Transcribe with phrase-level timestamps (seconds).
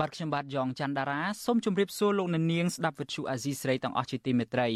[0.00, 4.68] បាទខ្ញុំបាទយ៉ងច័ន្ទដារាសូមជម្រាបសួរលោកអ្នកនាងស្ដាប់វិទ្យុអាស៊ីសេរីទាំងអស់ជាទីមេត្រី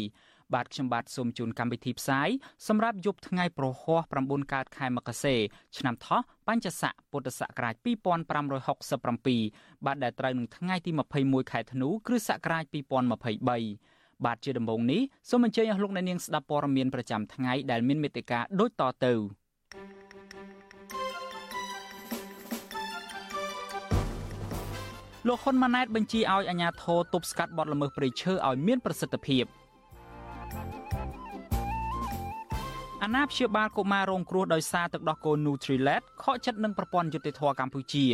[0.53, 2.29] បាទខ្ញុំបាទសូមជូនកម្មវិធីផ្សាយ
[2.67, 5.35] សម្រាប់យប់ថ្ងៃប្រហ័ស9កើតខែមករា
[5.77, 7.75] ឆ្នាំថោះបញ្ញស័កពុទ្ធសករាជ
[8.65, 19.13] 2567បាទដែលត្រូវនឹងថ្ងៃទី21ខែធ្នូគ្រិស្តសករាជ2023បាទជាដំបូងនេះសូមអញ្ជើញអស់លោកអ្នកនាងស្ដាប់ព័ត៌មានប្រចាំថ្ងៃដែលមានមេត្តាដូចតទៅ
[25.27, 29.45] លោកហ៊ុនម៉ាណែតបញ្ជាឲ្យអាជ្ញាធរទប់ស្កាត់បទល្មើសព្រៃឈើឲ្យមានប្រសិទ្ធភាព
[33.03, 38.05] អាណាព្យាបាលកុមាររងគ្រោះដោយសារទឹកដោះគោ Nutrilett ខកចិត្តនឹងប្រព័ន្ធយុតិធធកម្ពុជា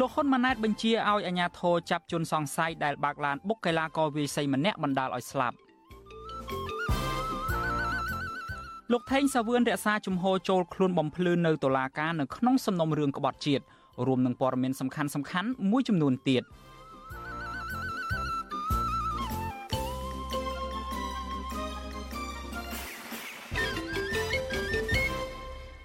[0.00, 5.56] លោកហ៊ុនម៉ាណែតបញ្ជាឲ្យអាជ្ញាធរចាប់ជនសង្ស័យដែលបើកឡានបុកកីឡាករវាយសីម្នាក់បណ្ដាលឲ្យស្លាប់
[8.92, 13.64] លោកថេងសាវឿនរក្សាជំហរចូលខ្លួនបំភ្លឺនៅតុលាការនៅក្នុងសំណុំរឿងក្បត់ជាតិ
[14.06, 16.42] រួមនឹងព័ត៌មានសំខាន់សំខាន់មួយចំនួនទៀត។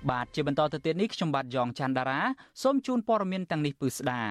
[0.10, 2.20] បាទជាបន្តទៅទៀតនេះខ្ញុំបាទយ៉ងច័ន្ទដារា
[2.62, 4.22] សូមជូនព័ត៌មានទាំងនេះពឺស្ដា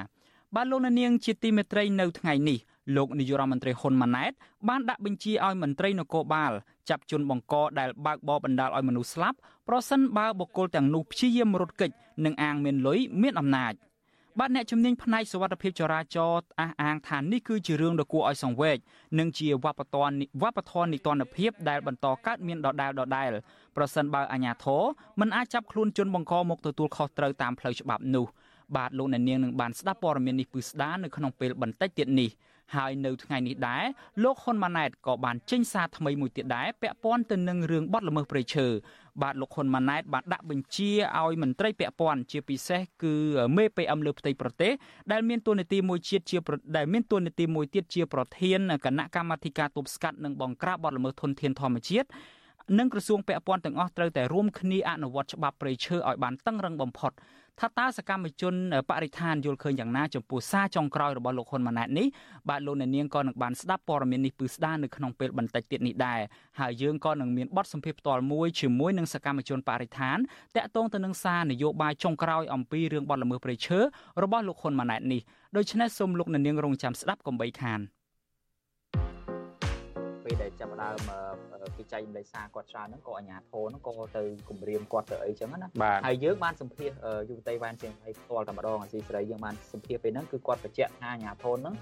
[0.55, 2.59] បាទលោកនាងជាទីមេត្រីនៅថ្ងៃនេះ
[2.97, 4.33] លោកនាយរដ្ឋមន្ត្រីហ៊ុនម៉ាណែត
[4.69, 6.53] បានដាក់បញ្ជាឲ្យមន្ត្រីនគរបាល
[6.89, 9.37] ចាប់ជនបង្កដែលបើកបរបណ្ដាលឲ្យមនុស្សស្លាប់
[9.69, 11.91] ប្រសិនបើបុគ្គលទាំងនោះព្យាយាមរត់គេច
[12.25, 13.75] និងអាងមានលុយមានអំណាច។
[14.39, 18.77] បាទអ្នកជំនាញផ្នែកសុវត្ថិភាពចរាចរណ៍អះអាងថានេះគឺជារឿងដ៏គួរឲ្យសង្វេគ
[19.19, 23.31] និងជាវប្បធម៌វប្បធម៌នីតិរដ្ឋភាពដែលបន្តកើតមានដដែលដដែល
[23.77, 24.83] ប្រសិនបើអាជ្ញាធរ
[25.21, 28.27] មិនអាចចាប់ខ្លួនជនបង្កមកទទួលខុសត្រូវតាមផ្លូវច្បាប់នោះ
[28.77, 32.31] បាទលោកអ្នកនាងនឹងបានស្ដាប់ព័ត៌មាននេះពឹស្ដានៅក្នុងពេលបន្តិចទៀតនេះ
[32.77, 33.85] ហើយនៅថ្ងៃនេះដែរ
[34.23, 38.67] លោកហ៊ុនម៉ាណែតក៏បានចេញសារថ្មីមួយទៀតដែរពាក់ព័ន្ធទៅនឹងរឿងបទល្មើសព្រៃឈើ
[39.23, 43.15] បាទលោកហ៊ុនម៉ាណែតបានដាក់បញ្ជាឲ្យមន្ត្រីពាក់ព័ន្ធជាពិសេសគឺ
[43.57, 44.73] មេ PM លើផ្ទៃប្រទេស
[45.13, 46.39] ដែលមានតួនាទីមួយជាតិជា
[46.77, 52.09] ដែលមានតួនាទីមួយទៀតជាប្រធានគណៈកម្មាធិការទប់ស្កាត់និងបង្ក្រាបបទល្មើសធនធានធម្មជាតិ
[52.79, 57.13] និងក្រសួងពាក់ព័ន្ធទាំងអស់ត្រូវតែរួមគ្នាអនុវត្តច្បាប់ព្រៃឈើឲ្យបានតឹងរឹងបំផុត
[57.63, 58.55] ថាតើសកម្មជន
[58.91, 62.07] បរិស្ថានយល់ឃើញយ៉ាងណាចំពោះសារចុងក្រោយរបស់លោកហ៊ុនម៉ាណែតនេះ
[62.49, 66.21] បាទលោកអ្នកនាងក៏នឹងបានស្ដាប់ព័ត៌មាននេះពឺស្ដារនៅក្នុងពេលបន្តិចទៀតនេះដែរ
[66.61, 70.19] ហើយយើងក៏នឹងមានបទសម្ភាសន៍ផ្ទាល់មួយជាមួយនឹងសកម្មជនបរិស្ថាន
[70.57, 73.79] តាក់ទងទៅនឹងសារនយោបាយចុងក្រោយអំពីរឿងបទល្មើសព្រៃឈើ
[74.23, 75.21] របស់លោកហ៊ុនម៉ាណែតនេះ
[75.57, 77.81] ដូច្នេះសូមលោកអ្នកនាងរងចាំស្ដាប់កុំបីខាន។
[80.29, 80.99] ពេលដែលចាប់ដើម
[81.77, 85.69] គេចែកម្លេចសារគាត់ច្រើនហ្នឹងក៏អាជ្ញាធរហ្នឹងក៏ទៅគម្រាមគាត់ទៅអីចឹងណា
[86.07, 86.91] ហើយយើងបានសម្ភាស
[87.29, 91.75] យុវតីវ៉ានជាងហើយផ្ទាល់តែម្ដងអាស៊ីសេរីយើងបានសម្ភាសពេលហ្នឹងគឺគាត់បញ្ជាក់ថាអាជ្ញាធរហ្នឹង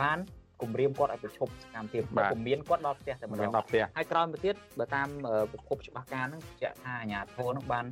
[0.00, 0.18] បាន
[0.62, 5.08] គម្រាមគាត់ឲ្យប្រឈប់សកម្មភាពគំមានគាត់ដល់ផ្ទះតែម្ដងដល់ផ្ទះហើយក្រោយមកទៀតបើតាម
[5.52, 7.86] ប្រភពច្បាស់ការហ្នឹងបញ្ជាក់ថាអាជ្ញាធរហ្នឹងបាន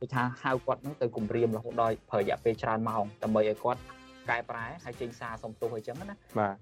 [0.00, 3.80] គេថាហៅគាត់ហ្នឹងទៅគម្រាមរហូតដល់ប្រើរយៈពេលច្រើនម៉ោងដើម្បីឲ្យគាត់
[4.30, 6.56] កែប្រែហើយចេញសារសុំទោសអីចឹងណាបាទ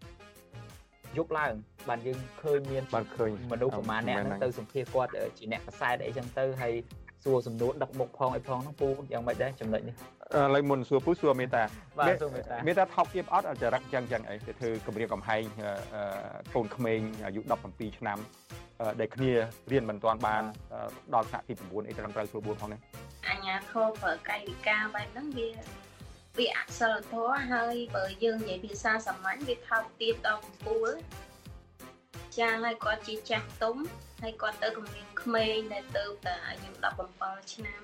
[1.19, 1.53] យប់ឡើង
[1.89, 6.75] បានយើងឃើញមានបានឃើញមនុស្សប្រហែលអ្នកហ្នឹងទៅសម្ភាសគាត់ជាអ្នកកសែតអីចឹងទៅហើយ
[7.25, 9.97] សួរសំណួរដឹកមុខផងអីផងហ្នឹងពូយ៉ាងម៉េចដែរចំណុចនេះឥ
[10.55, 11.63] ឡូវមុនសួរពូសួរមេតា
[11.99, 15.43] បាទសួរមេតាមេតាថប់ទៀតអត់ចរិតចឹងចឹងអីទៅធ្វើគម្រាមកំហែង
[16.55, 17.41] កូនក្មេងអាយុ
[17.71, 18.19] 17ឆ្នាំ
[19.01, 19.33] ដែលគ្នា
[19.73, 20.43] រៀនមិនទាន់បាន
[21.15, 22.81] ដល់ថ្នាក់ទី9អីត្រឹមត្រូវស្រួល4ផងនេះ
[23.31, 25.49] អញ្ញាធមប្រើកាយវិការបែបហ្នឹងវា
[26.39, 30.91] វាអសិលធម៌ហើយបើយើងនិយាយភាសាសាមញ្ញវាថោកទាបដល់កំពូល
[32.39, 33.77] ចាហើយគាត់ជាចាស់ទុំ
[34.23, 36.69] ហើយគាត់ទៅគំនាបក្មេងដែលទៅតែអាយុ
[37.13, 37.83] 17ឆ្នាំ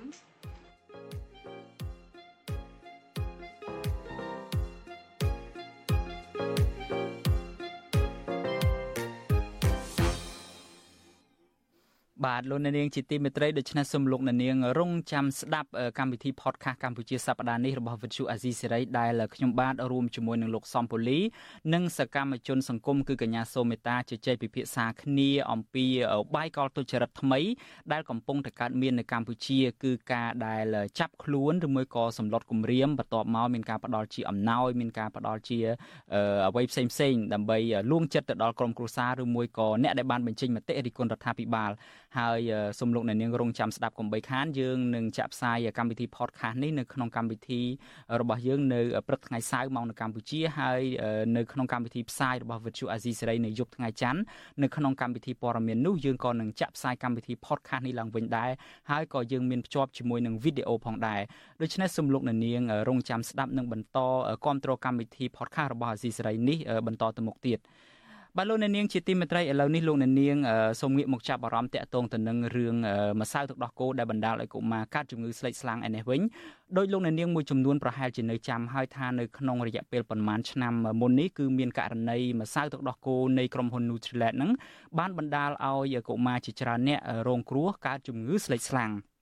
[12.27, 21.21] បាទលោកអ្នកនាងជាទីមេត្រីដូច្នេះសូមលោកអ្នកនាងរងចាំស្ដាប់កម្មវិធី podcast កម្ពុជាសប្តាហ៍នេះរបស់វិទ្យុអាស៊ីសេរីដែលខ្ញុំបាទរួមជាមួយនឹងលោកសំពូលី
[21.75, 25.85] និងសកម្មជនសង្គមគឺកញ្ញាសូមេតាជជែកពិភាក្សាគ្នាអំពី
[26.37, 27.41] បាយកលទុច្ចរិតថ្មី
[27.93, 30.65] ដែលកំពុងតែកើតមាននៅកម្ពុជា គឺការដែល
[30.99, 35.59] ចាប់ខ្លួនឬមួយក៏សម្លុតគម្រាមបន្ទាប់មកមានការផ្ដាល់ជាអំណោយមានការផ្ដាល់ជា
[36.49, 37.59] អ្វីផ្សេងផ្សេងដើម្បី
[37.91, 41.71] លួងចិត្តទៅដល់ក្រុមគ្រួសារឬមួយក៏អ្នកដែលបានបញ្ចេញមតិរិះគន់រដ្ឋាភិបាល
[42.17, 42.41] ហើយ
[42.79, 47.61] សូមលោកអ្នកនាងរងចាំស្ដាប់កុំបីខានយើងនឹងចាក់ផ្សាយកម្មវិធី podcast នេះនៅក្នុងកម្មវិធី
[48.21, 50.81] របស់យើងនៅព្រឹកថ្ងៃសៅរ៍មកនៅកម្ពុជាហើយ
[51.37, 54.21] នៅក្នុងកម្មវិធីផ្សាយរបស់ Vuthu Azizi សេរីនៅយប់ថ្ងៃច័ន្ទ
[54.63, 58.51] នៅក្នុងកម្មវិធីព័ត៌មាននោះយើងក៏នឹងចាក់ផ្សាយកម្មវិធី podcast នេះឡើងវិញដែរ
[58.91, 61.21] ហើយក៏យើងមានភ្ជាប់ជាមួយនឹងវីដេអូផងដែរ
[61.63, 63.99] ដូច្នេះសូមលោកអ្នកនាងរងចាំស្ដាប់និងបន្ត
[64.45, 67.61] គ្រប់គ្រងកម្មវិធី podcast របស់ Azizi សេរីនេះបន្តទៅមុខទៀត
[68.37, 70.37] បាទលោកអ្នកនាងជាទីមេត្រីឥឡូវនេះលោកអ្នកនាង
[70.81, 72.75] សូមងាកមកចាប់អារម្មណ៍តាក់ទងទៅនឹងរឿង
[73.21, 76.21] ម្សៅទឹកដោះគោដែលបណ្ដាលឲ្យកុមារកើតជំងឺស្លេកស្លាំងឯនេះវិញ
[76.77, 84.51] ដោយលោកអ្នកនាងមួយចំនួនប្រហែលជានៅចាំហើយថានៅក្នុងរយៈពេលប្រមាណឆ្នាំមុននេះគឺមានករណីម្សៅទឹកដោះគោនៃក្រុមហ៊ុន Nutrilett ហ្នឹង
[84.99, 88.93] បានបណ្ដាលឲ្យកុមារជាច្រើនអ្នករងគ្រោះកើតជំងឺស្លេកស្លាំង។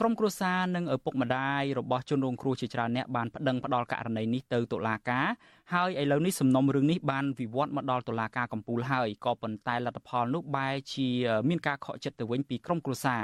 [0.00, 5.26] ក្រុមគ្រួសារនិងឪពុកម្ដាយរបស់ជនរងគ្រោះជាច្រើនអ្នកបានប្តឹងផ្តល់ករណីនេះទៅតុលាការ
[5.74, 11.08] ហើយឥឡូវនេះសំណុំរឿងនេះបានវិវត្តមកដល់តុលាការកំពូលហើយក៏ប៉ុន្តែលទ្ធផលនោះបែរជា
[11.48, 13.22] មានការខកចិត្តទៅវិញពីក្រុមគ្រួសារ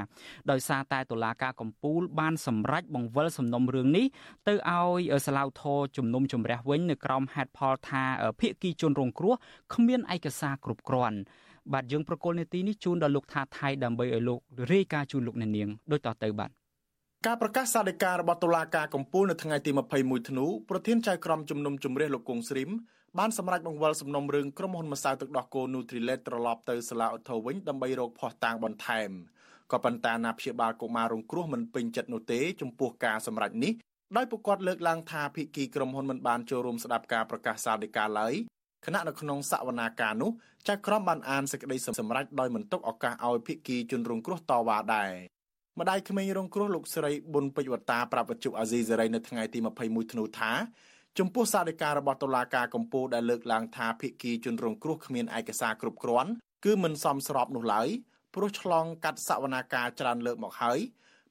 [0.51, 4.05] ដោយសារតែតុលាការកំពូលបានសម្រេចបង្វិលសំណុំរឿងនេះ
[4.47, 8.03] ទៅឲ្យសាឡាវធរជំនុំជម្រះវិញនៅក្រោមហេតុផលថា
[8.39, 9.35] ភៀកគីជនរងគ្រោះ
[9.73, 11.19] គ្មានឯកសារគ្រប់គ្រាន់
[11.71, 14.39] បាទយើងប្រកុលនេតិនេះជូនដល់លោកថាថៃដើម្បីឲ្យលោក
[14.71, 16.51] រាយការណ៍ជូនលោកអ្នកនាងដូចតទៅបាទ
[17.25, 22.69] ការប្រកាសសាលដីការបស់តុលាការកំពូលនៅថ្ងៃទី21ធ្នូប្រធានចៅក្រមជំនុំជម្រះលោកគង់ស្រីម
[23.19, 29.09] បានសម្រេចបង្វិលសំណុំរឿងក្រុមហ៊ុនម្សៅទឹកដោះគោ Nutrilett ត្រឡប់ទៅសាលាឧទ្ធរវិញដើម្បីរកភ័ស្តុតាងបន្ថែម
[29.71, 33.73] ក៏ប៉ុន្តែអាណាព្យាបាលកុមាររងគ្រោះមិនពេញចិត្តនោះទេចំពោះការសម្រេចនេះ
[34.17, 38.33] ដោយពួកគាត់លើកឡើងថាភិក្ខីក្រុមហ៊ុនមិនបានចូលរួមស្ដាប់ការប្រកាសសាលដីកាឡើយ
[38.85, 40.31] ខណៈនៅក្នុងសវនាការនោះ
[40.67, 45.11] ចៅក្រមបានអានសេចក្តីសម្រេចដោយមិនទុកឱកាសឲ្យភិក្ខីជនរងគ្រោះតវ៉ាដែរ
[45.79, 50.51] ម្ដាយក្មេងរងគ្រោះលោកស្រីប៊ុនពេជ្រវតាប្រាប់វិទ្យុអាស៊ីសេរីនៅថ្ងៃទី21ធ្នូថា
[51.19, 56.31] ចំពោះសារដីការបស់តុលាការកំពូលដែលលើកឡើងថាភិក្ខីជនរងគ្រោះគ្មានឯកសារគ្រប់គ្រាន់
[56.65, 57.87] គឺមិនសមស្របនោះឡើយ
[58.35, 60.79] ព្រោះឆ្លងកាត់សវនាការច្រើនលើកមកហើយ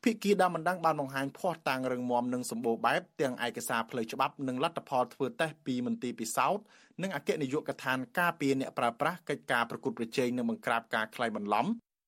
[0.03, 6.65] ភិក្ខីដើមបណ្ដឹងបានបង្ហាញភ័ស្តុតាងរឹងមាំនិងសម្បូរបែបទាំងឯកសារផ្លូវច្បាប់និងលទ្ធផលធ្វើតេស្តពីមន្ទីរពិសោធន៍
[7.03, 11.67] និងអគ្គនាយកដ្ឋានការពារអ្នកប្រើប្រាស់កិច្ចការប្រកួតប្រជែងនិងបង្ក្រាបការក្លែងបន្លំ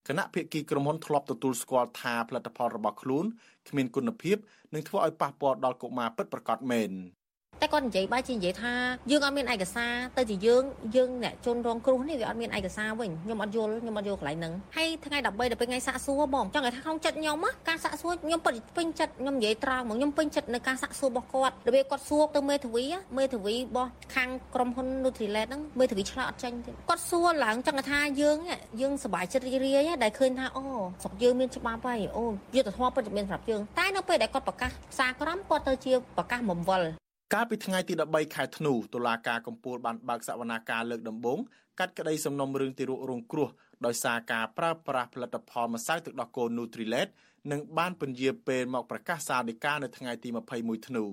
[0.09, 3.25] គណៈភិក្ខីក្រុមហ៊ុនធ្លាប់ទទួលស្គាល់ថាផលិតផលរបស់ខ្លួន
[3.69, 4.37] គ្មានគុណភាព
[4.75, 6.91] និងធ្វើឲ្យប៉ះពាល់ដល់កុមារពិតប្រាកដមែន។
[7.65, 8.75] តែគាត់និយាយបែរជានិយាយថា
[9.11, 10.63] យើងអត់មានឯកសារទៅជាយើង
[10.97, 17.37] យើងអ្នកជនរងគ្រោះនេះវាអត់មានឯកសារវិញខ្ញុំអត់យល់ខ្ញុំអត់យល់កន្លែងហ្នឹងហើយថ្ងៃ13ដល់ពេលថ្ងៃសាក់សួរបងចង់ឲ្យថាក្នុងចិត្តខ្ញុំ
[17.69, 22.85] ការសាក់សួរខ្ញុំពិតពេញចិត្តខ្ញុំនិយាយត្រង់មកខ្ញុំពេញចិត្តនៅការសាក់សួររបស់គាត់របៀបគាត់សួរទៅមេធាវី
[23.19, 28.39] មេធាវីរបស់ខាងក្រុមហ៊ុន Nutrilett ហ្នឹងមេធាវីឆ្លើយអត់ចាញ់ទេគាត់សួរឡើងចង់ថាយើង
[28.81, 30.63] យើងសប្បាយចិត្តរីករាយដែលឃើញថាអូ
[31.03, 32.25] ស្រុកយើងមានច្បាប់ហើយអូ
[32.57, 36.89] យុទ្ធធម៌ពិតជាមានសម្រាប់យើងតែនៅពេលដែលគាត់ប្រកាសផ្សារក្រមគាត់ទៅជាប្រកាសបំវល់
[37.33, 41.39] កាលពីថ្ងៃទី13ខែធ្នូតុលាការកំពូលបានបើកសវនាការលើកដំបូង
[41.79, 43.49] កាត់ក្តីសំណុំរឿងទីរុករងគ្រោះ
[43.87, 47.09] ដោយសារការប្រើប្រាស់ផលិតផលម្សៅទឹកដោះគោ Nutrilett
[47.51, 50.29] និងបានពន្យាពេលមកប្រកាសសាលដីកានៅថ្ងៃទី
[50.59, 51.05] 21ធ្នូ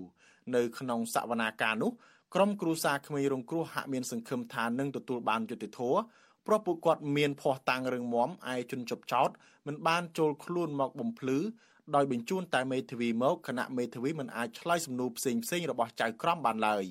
[0.56, 1.92] នៅក្នុងសវនាការនោះ
[2.36, 6.00] ក្រុមគ្រួសារក្មេងរងគ្រោះហាក់មានសង្ឃឹមថានឹងទទួលបានយុត្តិធម៌
[6.46, 9.30] ព្រោះពួកគាត់មានភ័ស្តុតាងរឹងមាំឯជនជប់ចោត
[9.68, 11.40] មិនបានចូលខ្លួនមកបំភ្លឺ
[11.96, 16.86] ដោយបញ្ជូនតែមេធាវីមកគណៈមេធាវីមិនអាចឆ្លើយសំណួរផ្សេងផ្សេងរបស់ចៅក្រមបានឡើយ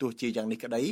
[0.00, 0.82] ទោះជាយ៉ាងនេះក្តី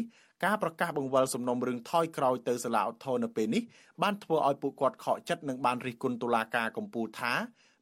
[0.44, 3.62] ការប្រកាសបង្វិលសំណុំរឿងថយក្រោយទៅសាលាឧទ្ធរនៅពេលនេះ
[4.02, 7.32] បានធ្វើឲ្យពួកគាត់ខកចិត្តនិងបានរិះគន់តុលាការកំពូលថា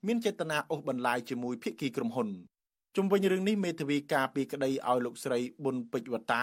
[0.06, 2.28] មានចេតនាអូសបន្លាយជាមួយភាគីក្រុមហ៊ុន
[2.96, 6.42] ជុំវិញរឿងនេះមេធាវីការពីក្តីឲ្យលោកស្រីប៊ុនពេជ្រវតា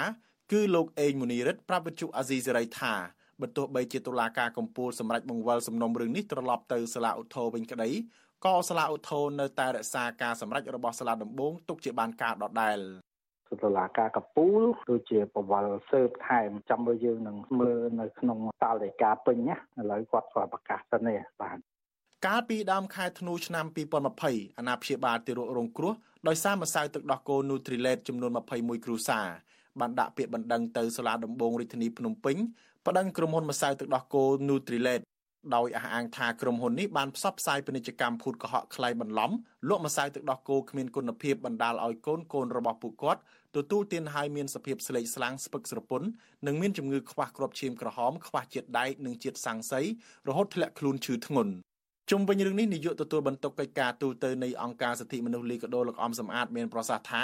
[0.52, 2.94] គឺលោកអេងមូនីរិតប្រាប់វិទ្យុអាស៊ីសេរីថា
[3.42, 7.90] បើទោះបីជាតុលាការកំពូលសម្រេចបង្វិលសំណុំរឿងនេះត្រឡប់ទៅសាលាឧទ្ធរវិញក្តី
[8.46, 12.80] ក៏សាលាឧទ្ធរនៅតែរក្សាការសម្រេចរបស់សាលាដំបងទុកជាបានការដដែល
[13.64, 21.58] តុលាការកពូលដូចជាបវលសើបថែមចាំមើលយើងនឹងមើលនៅក្នុងសាលដីកាពេញណាឥឡូវគាត់ក៏ប្រកាសទៅនេះបាទ
[22.28, 23.66] កាលពីដើមខែធ្នូឆ្នាំ
[24.12, 25.94] 2020អាណាព្យាបាលទារករងគ្រោះ
[26.28, 29.28] ដោយសារម្សៅទឹកដោះគោ Nutrilett ចំនួន21គ្រួសារ
[29.80, 32.38] បានដាក់ពាក្យបណ្ដឹងទៅសាលាដំបងរាជធានីភ្នំពេញ
[32.88, 35.02] ប្តឹងក្រុមហ៊ុនម្សៅទឹកដោះគោ Nutrilett
[35.56, 39.32] ដោយអះអាងថាក្រុមហ៊ុននេះបានផ្សព្វផ្សាយពាណិជ្ជកម្មភូតកុហកក្លែងបន្លំ
[39.70, 43.22] លក់ម្សៅទឹកដោះគោគ្មានគុណភាពបណ្ដាលឲ្យកូនកូនរបស់ពួកគាត់
[43.56, 46.08] ទទួលទានហើយមានសភាពស្លេកស្លាំងស្ពឹកស្រពន់
[46.46, 49.82] និងមានជំងឺខ្វះគ្រាប់ឈាមក្រហមខ្វះជាតិដែកនិងជាតិសាំងសី
[50.28, 51.52] រហូតធ្លាក់ខ្លួនឈឺធ្ងន់
[52.10, 57.24] ជុំវិញរឿងនេះនាយកទទួលបន្ទុកកិច្ចការទូតទៅនៃអង្គការសិទ្ធិមនុស្សលីកាដូលោកអំសំអាតមានប្រសាសន៍ថា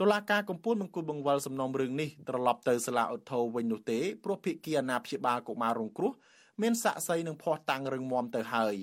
[0.00, 6.12] តុលាការកំពូលមិនគួរបង្វិលសំណុំរឿងនេះត្រឡប់ទៅសាលាឧទ្ធរវិញនោះទេព្រោះភាគីអាណាព្យាបាលកុមាររងគ្រោះ
[6.62, 8.76] មានស័ក្តិសិទ្ធិនិងភ័ស្តុតាងរឹងមាំទៅហើយ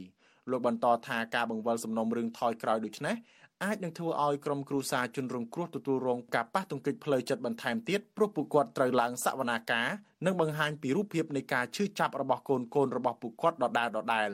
[0.52, 3.16] លោកបន្តថាការបង្វិលសំណុំរឿងថយក្រោយដូចនេះ
[3.64, 9.88] អាចនឹងធ្វើឲ្យក្រុមគ្រួសារជនរងគ្រោះទទួលរងការប៉ះទង្គិចផ្លូវចិត្តបន្ថែមទៀតព្រោះពួកគាត់ត្រូវឡើងសវនាការ
[10.26, 14.32] និងបង្ហាញពីរូបភាពនៃការឈឺចាប់របស់កូនកូនរបស់ពួកគាត់ដដែលដដែល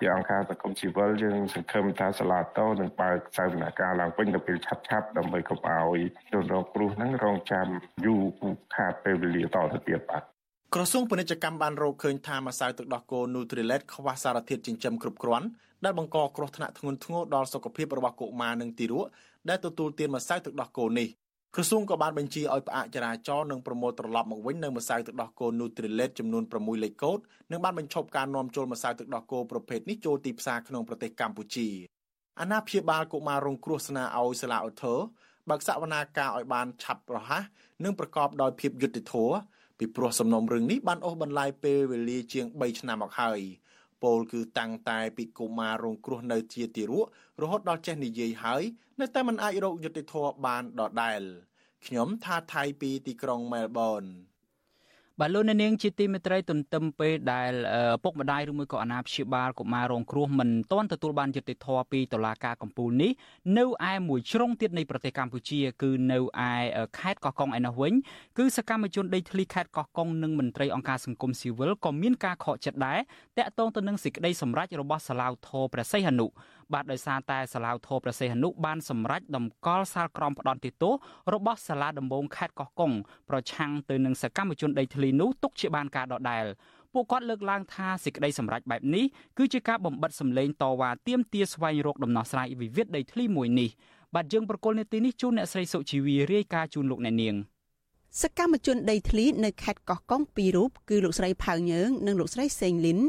[0.00, 5.98] ជាអង្គការសង្គមស៊ីវិលយើងសង្ឃឹមថាសាលាតូនឹងបើកសវនកម្មឡើងវិញទៅពេលឆាប់ឆាប់ដើម្បីកុំឲ្យ
[6.32, 7.66] ជនរងគ្រោះហ្នឹងរងចាំ
[8.06, 8.22] យូរ
[8.74, 10.33] ខាតពេលវេលាតទៅទៀតបាទ
[10.76, 15.46] ក្រសួងពាណិជ្ជកម្មបានរកឃើញថាម្សៅទឹកដោះគោ Nutrilett ខ្វះសារធាតុចិញ្ចឹមគ្រប់គ្រាន់
[15.84, 19.06] ដែលបង្កគ្រោះថ្នាក់ធ្ងន់ធ្ងរដល់សុខភាពរបស់កុមារនិងទារក
[19.48, 21.08] ដែលទទួលទានម្សៅទឹកដោះគោនេះ
[21.54, 27.18] ក្រសួងក៏បានបញ្ជាឲ្យផ្អាកចរាចរណ៍និងប្រមូលត្រឡប់មកវិញនៅម្សៅទឹកដោះគោ Nutrilett ចំនួន6លេខកូដ
[27.50, 31.68] និងបានបញ្ឈប់ការនាំចូលម្សៅទឹកដោះគោប្រភេទនេះចូលទីផ្សារក្នុងប្រទេសកម្ពុជា
[32.40, 34.98] អាណាព្យាបាលកុមាររងគ្រោះស្នើឲ្យសាលាឧទ្ធរ
[35.50, 37.42] បើកសវនាការឲ្យបានឆាប់រហ័ស
[37.84, 39.36] និងប្រកបដោយភាពយុត្តិធម៌
[39.78, 43.40] ពីព្រោះសំណុំរឿងនេះបានអូសបន្លាយពេលវេលាជាង3ឆ្នាំមកហើយ
[44.02, 47.06] ពលគឺតាំងតែពីកុមាររងគ្រោះនៅជាទីរក
[47.42, 48.62] រហូតដល់ចេះនិយាយហើយ
[49.00, 51.22] នៅតែមិនអាចរកយុត្តិធម៌បានដដែល
[51.86, 54.02] ខ្ញុំថាថៃពីទីក្រុងមែលប៊ន
[55.20, 57.52] បាទលោកអ្នកនាងជាទីមេត្រីទន្ទឹមពេលដែល
[58.04, 63.10] ពុកម្ដាយឬមួយក៏អាណាព្យាបាលកុមាររងគ្រោះមិនទាន់ទទួលបានយុត្តិធម៌ពីតុលាការកំពូលនេះ
[63.58, 66.18] នៅឯមួយជ្រុងទៀតនៃប្រទេសកម្ពុជា គឺនៅ
[66.48, 66.52] ឯ
[66.98, 67.92] ខេត្តកោះកុងឯនោះវិញ
[68.38, 72.98] គឺសកម្មជនដីធ្លីខេត្តកោះកុងនិងមន្ត្រីអង្គការសង្គមស៊ីវិលក៏មានការខកចិត្តដែរ
[73.38, 76.26] តាក់ទងទៅនឹងសេចក្តីសម្រេចរបស់សាឡាវធរព្រះសីហនុ
[76.74, 80.94] បាទដោយសារតែសាឡាវធរព្រះសីហនុបានសម្រេចដំកល់សាលក្រមផ្ដន់ទោស
[81.34, 82.92] របស់សាលាដំបងខេត្តកោះកុង
[83.30, 86.44] ប្រឆាំងទៅនឹងសកម្មជនដីធ្លីនោះទុកជាបានការដដែល
[86.92, 89.04] ពួកគាត់លើកឡើងថាសេចក្តីសម្រេចបែបនេះ
[89.38, 93.70] គឺជាការបំបិតសម្លេងតវ៉ាទាមទារស្វែងរកដំណោះស្រាយវិវាទដីធ្លីមួយនេះ
[94.14, 97.34] បាទយើងប្រកុលនេតិនេះជូនអ្នកស្រីសុជីវីរាយការណ៍ជូនលោកអ្នកនាង
[98.22, 103.00] សកម្មជនដីធ្លីនៅខេត្តកោះកុងពីររូបគឺលោកស្រីផៅញើងនិងលោកស្រីសេងលីន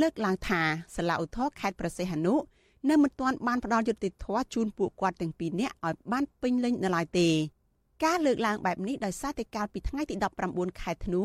[0.00, 0.60] លើកឡើងថា
[0.96, 2.34] សាលាឧទ្ធរខេត្តប្រសេះហនុ
[2.88, 7.28] នៅមិនទាន់បានផ្ដល់យុត្តិធម៌ជូនពួកគាត់ទាំងពីរនាក់ឲ្យបានពេញលេញនៅឡើយទេ
[8.04, 10.14] ការលើកឡើងបែបនេះដោយសារតែកាលពីថ្ងៃទី
[10.48, 11.22] 19ខែធ្នូ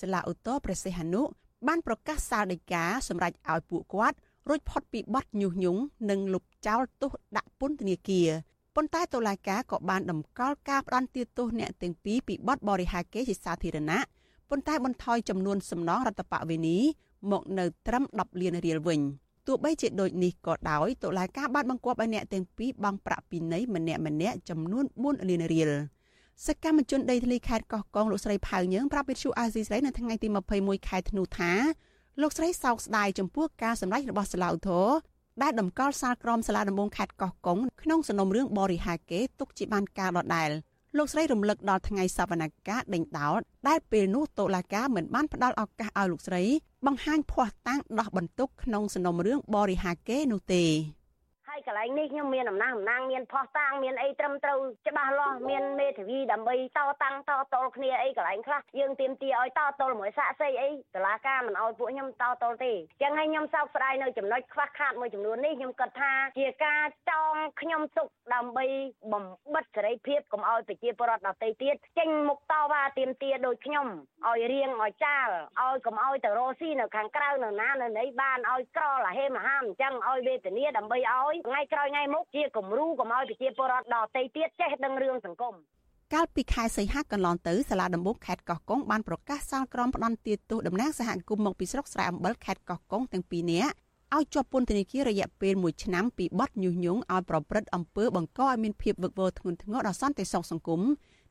[0.00, 1.22] សាលាឧទ្ធរព្រះសីហនុ
[1.68, 4.16] បានប្រកាសសាលដីកាសម្រាប់ឲ្យពួកគាត់
[4.48, 5.80] រួចផុតពីបទញុះញង់
[6.10, 8.28] និងលុបចោលទោសដាក់ពន្ធនាគារ
[8.74, 14.00] ប៉ុន្តែតុលាការក៏បានដំកល់ការផ្ដន្ទាទោសអ្នកទាំងពីរពីបទបរិហាកេរជាសាធារណៈ
[14.50, 16.78] ប៉ុន្តែបន្ថយចំនួនសំណងរដ្ឋបវេនី
[17.30, 19.00] មកនៅត្រឹម10លានរៀលវិញ។
[19.46, 25.70] ទោះបីជាដូចនេះក៏ដោយតុលាការបានបង្គាប់ឲ្យអ្នកទាំងពីរបង់ប្រាក់ពិន័យម្នាក់ម្នាក់ចំនួន4លានរៀល
[26.46, 31.52] សកម្មជនដីធ្លីខេត្តកោះកុងលោកស្រីផៅញើងប្រាប់វិទ្យុអាស៊ីសេរីនៅថ្ងៃទី21ខែធ្នូថា
[32.20, 34.88] លោកស្រីសោកស្ដាយចំពោះការសម្ដែងរបស់សាឡាវធរ
[35.42, 40.50] ដែលដំកល់សាលក្រមសាលាដំបងខេត្តកោះកុងក្នុងសំណុំរឿងបរិហាកេទុកជាបានការដដែល
[40.96, 46.42] លោកស្រីរំលឹកដល់ថ្ងៃសវនកម្មដេញដោលដែលពេលនោះតុលាការមិនបានផ្ដល់ឱកាសឲ្យលោកស្រី
[46.86, 51.01] បង្ហាញភ័ស្តុតាងដោះបន្ទុកក្នុងសំណុំរឿងបរិហាកេនោះទេហើយ
[51.66, 68.66] កន្លែងនេះខ្ញុំមានអំណាងអំណាងមានផោះតាងមានអីត្រឹមត្រូវច្បាស់លាស់មានមេធាវីដើម្បីតតាំងតតល់គ្នាអីកន្លែងខ្លះយើងទៀមទាឲ្យតតល់មួយសាក់សីអីតឡាការមិនឲ្យពួកខ្ញុំតតល់ទេចឹងហើយខ្ញុំសោកស្ដាយនៅចំណុចខ្វះខាតមួយចំនួននេះខ្ញុំគិតថាជាការចងខ្ញុំទុកដើម្បី
[69.12, 73.86] បំបិតសេរីភាពកុំឲ្យប្រជាពលរដ្ឋដទៃទៀតចេញមុខតវ៉ាទៀមទាដូចខ្ញុំ
[74.28, 75.28] ឲ្យរៀងឲ្យចាល
[75.60, 85.54] ឲ្យកុំឲ្យទៅរស់ស៊ីនៅខាងក្រៅនៅណានៅណីបានឲ្យក្រលអាហេមហាមអញ្ចឹងឲ្យវេទនាដើម្បីឲ្យថ្ងៃក្រោយថ្ងៃមុខជាគំរូកុំឲ្យប្រជាពលរដ្ឋដទៃទៀតចេះដឹងរឿងសង្គម
[86.14, 93.72] កាលពីខែសីហាកន្លងទៅសាលាដំបងខេត្តកោះកុងបានប្រកាសសាលក្រមផ្ដន្ទាទោសតំណាងសហគមន៍មកពីស្រុកស្រែអំបិលខេត្តកោះកុងទាំងពីរនាក់
[94.14, 100.80] ឲ្យជាប់ពន្ធនាគាររយៈពេល1ឆ្នាំពីបទញុះញង់ឲ្យប្រព្រឹត្តអំពើបង្កឲ្យមានភាពវឹកវរធ្ងន់ធ្ងរដល់សន្តិសុខសង្គម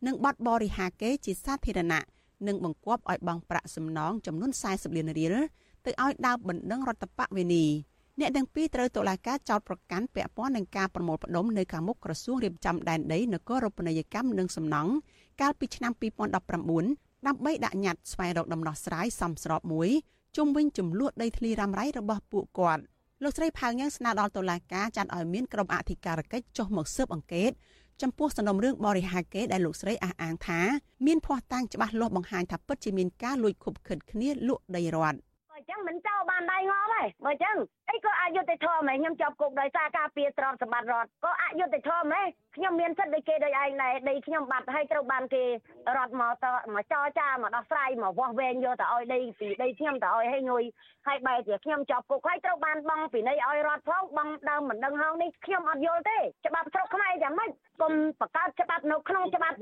[0.06, 2.02] និងបទបរិហាកេជាសាធារណៈ
[2.48, 5.36] និងបង្គាប់ឲ្យបង់ប្រាក់សំណងចំនួន40លានរៀល
[5.86, 7.66] ទៅឲ្យដើមបណ្ដឹងរដ្ឋបវេនី
[8.20, 14.92] អ្នកទាំងពីរត្រូវតុលាការចោទប្រកាន់ពាក់ព័ន្ធនឹងការប្រមូលផ្ដុំនៅខាងមុខក្រសួងរៀបចំដែនដីនគររូបនីយកម្មនិងសំណង់
[15.42, 15.92] កាលពីឆ្នាំ
[16.40, 19.90] 2019ដើម្បីដាក់ញត្តិស្វែងរកដំណោះស្រាយសមស្របមួយ
[20.38, 22.84] ជុំវិញចំនួនដីធ្លីរ៉ាំរ៉ៃរបស់ពួកគាត់
[23.24, 27.52] លោកស្រីផៅញ៉ាងស្នើដល់តុលាការចាត់ឲ្យមានក្រុមអធិការកិច្ចចុះមកស៊ើបអង្កេត
[28.02, 30.60] ចំពោះសំណុំរឿងបរិហាកេដែលលោកស្រីអះអាងថា
[31.06, 35.20] មានភ័ស្តុតាងច្បាស់លាស់បង្ហាញថាពិតជាមានការលួចខុបខិតគ្នាលក់ដីរដ្ឋ
[35.56, 37.56] អញ្ចឹងមិនចោលបានដៃងំទេបើអញ្ចឹង
[37.92, 45.44] អីក៏អយុត្តិធម៌ហ្មងខ្ញុំជាប់គុកដោយសារការពារទ្រព្យសម្បត្តិរដ្ឋក៏អយុត្តិធម៌ហ្មងខ្ញុំមានសិទ្ធិដូចគេដូចឯងដែរដីខ្ញុំបាត់ហើយត្រូវបានគេ
[45.98, 46.46] រត់មកត
[46.76, 50.64] មកចរចាមកដោះស្រាយមកវាស់វែងយកទៅឲ្យដីពីដីខ្ញុំទៅឲ្យឲ្យងុយ
[51.08, 56.18] ហើយបែរជាខ្ញុំជាប់គុកហើយត្រូវបានបង់ពីនៃឲ្យរត់ផងបង់ដើមមិនដឹងហងនេះខ្ញុំអត់យល់ទេ
[56.48, 59.56] ច្បាប់ស្រុកខ្មែរយ៉ាងម៉េចគុំបង្កើតច្បាប់នៅក្នុងច្បាប់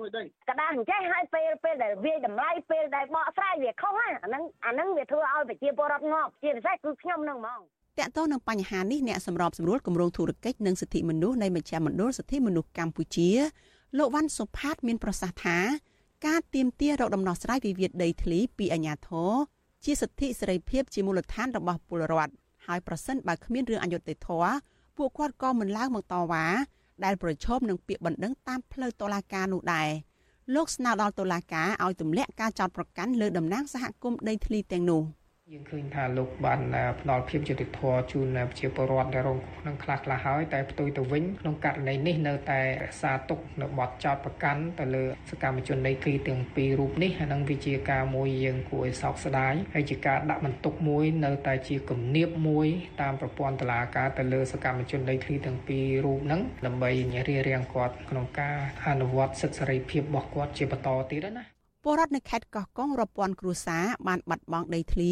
[0.49, 7.61] កដាស់អញ្ចេះហើយពេលពេលដែលវាតម្លៃពេលដែលបកស្រាយវាខុសអាហ្នឹងអាហ្នឹងវាធ្វើឲ្យប្រជាពលរដ្ឋងាប់ជាពិសេសគឺខ្ញុំនឹងហ្មង
[8.01, 13.29] តកតនឹងបញ្ហានេះអ្នកសម្របសម្រួលគម្រោងធុរកិច្ចនិងសិទ្ធិមនុស្សនៃមជ្ឈមណ្ឌលសិទ្ធិមនុស្សកម្ពុជា
[13.97, 15.57] លោកវ៉ាន់សុផាតមានប្រសាសន៍ថា
[16.25, 19.31] ការទៀមទារកដំណោះស្រាយវិវាទដីធ្លីពីអាជ្ញាធរ
[19.85, 22.33] ជាសិទ្ធិសេរីភាពជាមូលដ្ឋានរបស់ពលរដ្ឋ
[22.65, 24.53] ហហើយប្រសិនបើគ្មានរឿងអយុត្តិធម៌
[24.97, 26.45] ពួកគាត់ក៏មិនឡើងមកតវ៉ា
[27.05, 29.89] ដែលប្រឈមនឹងពាក្យបណ្ដឹងតាមផ្លូវតុលាការនោះដែរ
[30.55, 35.01] លោកស្នើដល់តុលាការឲ្យទម្លាក់ការចោទប្រកាន់លើតំណាងសហគមន៍ដីធ្លីទាំងនោះ។
[35.53, 36.61] យើងឃើញថាលោកបាន
[37.01, 52.67] ផ្ដល់ភាពយុត្តិធម៌ជូនប្រជាពលរដ្ឋដែលរងក្នុងខ្លះខ្លះហើយតែផ្ទុយទៅវិញក្នុងករណីនេះនៅតែរក្សាទុកនៅបទចោទប្រកាន់ទៅលើសកម្មជននៃគីទាំងពីររូបនេះហើយនឹងវាជាការមួយយើងគួរឲ្យសោកស្ដាយហើយជាការដាក់បន្ទុកមួយនៅតែជាគំនាបមួយ
[53.01, 56.91] តាមប្រព័ន្ធតុលាការទៅលើសកម្មជនដីធ្លីទាំងពីររូបហ្នឹងដើម្បី
[57.27, 65.11] រារាំងគាត់ក្នុងការអនុវត្តសិទ្ធិសេរីភាពរបស់គាត់ជាបន្តទៀតណា ពលរដ្ឋនៅខេត្តកោះកុងរាប់ពាន់គ្រួសារបានបាត់បង់ដីធ្លី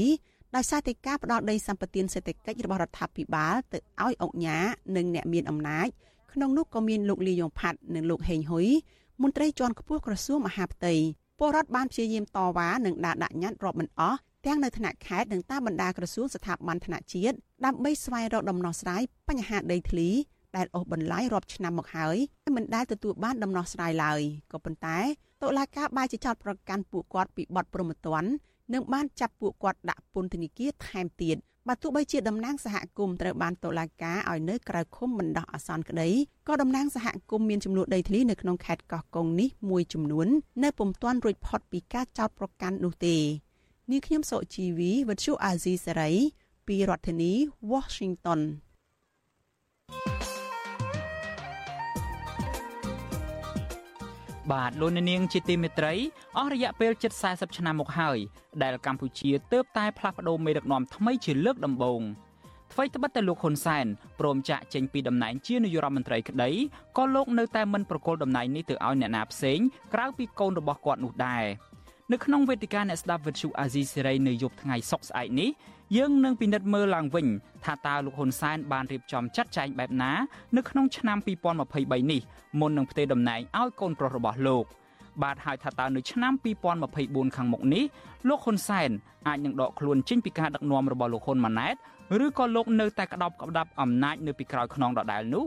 [0.55, 4.57] ដោយសារតែការផ្ដោតដីសម្បត្តិសេដ្ឋកិច្ចរបស់រដ្ឋាភិបាលទៅឲ្យអង្គញា
[4.95, 5.87] និងអ្នកមានអំណាច
[6.33, 8.67] ក្នុងនោះក៏មានលោកលីយ៉ុងផាត់និងលោកហេងហ៊ុយ
[9.21, 10.93] មន្ត្រីជាន់ខ្ពស់ក្រសួងមហាផ្ទៃ
[11.39, 20.09] ពលរដ្ឋបានព្យាយាមតវ៉ានិងដាក់ដាក់ញត្តិរាប់មិនអស់ទាំងនៅថ្នាក់ខេត្តនិងតាមបណ្ដាក្រសួងស្ថាប័នថ្នាក់ជាតិដើម្បីស្វែងរកដំណោះស្រាយបញ្ហាដីធ្លី
[20.57, 22.17] ដែលអូសបន្លាយរាប់ឆ្នាំមកហើយ
[22.55, 24.21] មិនដែលទទួលបានដំណោះស្រាយឡើយ
[24.51, 24.97] ក៏ប៉ុន្តែ
[25.43, 28.23] តុលាការបានជាចោតប្រកាន់ពួកគាត់ពីបទប្រមទ័ន
[28.73, 31.37] និងបានចាប់ពួកគាត់ដាក់ពន្ធនាគារថែមទៀត
[31.67, 36.09] បើទោះបីជាតំណាងសហគមន៍ត្រូវបានតុលាការឲ្យនៅក្រៅឃុំបណ្ដោះអាសន្នក្តី
[36.47, 40.27] ក៏តំណាងសហគមន៍មានចំនួនដីធ្លីនៅក្នុងខេត្តកោះកុងនេះមួយចំនួន
[40.63, 43.17] នៅពុំទាន់រួចផុតពីការចោទប្រកាន់នោះទេ
[43.91, 46.11] នាងខ្ញុំសុជីវីវិទ្យុអាស៊ីសេរី
[46.67, 47.33] ពីរដ្ឋធានី
[47.71, 48.41] Washington
[54.51, 55.93] បាទលោកនាងជាទីមេត្រី
[56.37, 58.17] អស់រយៈពេលជិត40ឆ្នាំមកហើយ
[58.63, 62.01] ដែលកម្ពុជាទើបតែផ្លាស់ប្ដូរមេដឹកនាំថ្មីជាលើកដំបូង
[62.71, 63.85] អ្វីត្បិតតែលោកហ៊ុនសែន
[64.19, 66.49] ព្រមចាក់ចេញពីតំណែងជានាយករដ្ឋមន្ត្រីក្តី
[66.97, 69.59] ក៏លោកនៅតែមិនប្រកល់តំណែងនេះទៅឲ្យអ្នកណាផ្សេង
[69.93, 71.45] ក្រៅពីកូនរបស់គាត់នោះដែរ
[72.11, 75.49] នៅក្នុងវេទិកាអ្នកស្ដាប់វិទ្យុអាស៊ីសេរីនៅយប់ថ្ងៃសុក្រស្អែកនេះ
[75.95, 77.27] យើងនឹងពិនិត្យមើលឡើងវិញ
[77.65, 80.11] ថាតើលោកហ៊ុនសែនបានរៀបចំចាត់ចែងបែបណា
[80.57, 82.21] នៅក្នុងឆ្នាំ2023នេះ
[82.59, 84.65] មុននឹងផ្ទេរតំណែងឲ្យកូនប្រុសរបស់លោក
[85.23, 86.33] បាទហើយថាតើនៅឆ្នាំ
[86.85, 87.83] 2024ខាងមុខនេះ
[88.27, 88.89] លោកហ៊ុនសែន
[89.27, 91.75] អាចនឹងដកខ្លួនចេញពីការដឹកនាំរបស់លោកហ៊ុនម៉ាណែត
[92.25, 95.45] ឬក៏លោកនៅតែក្តោបក្តាប់អំណាចនៅពីក្រោយខ្នងដដែលនោះ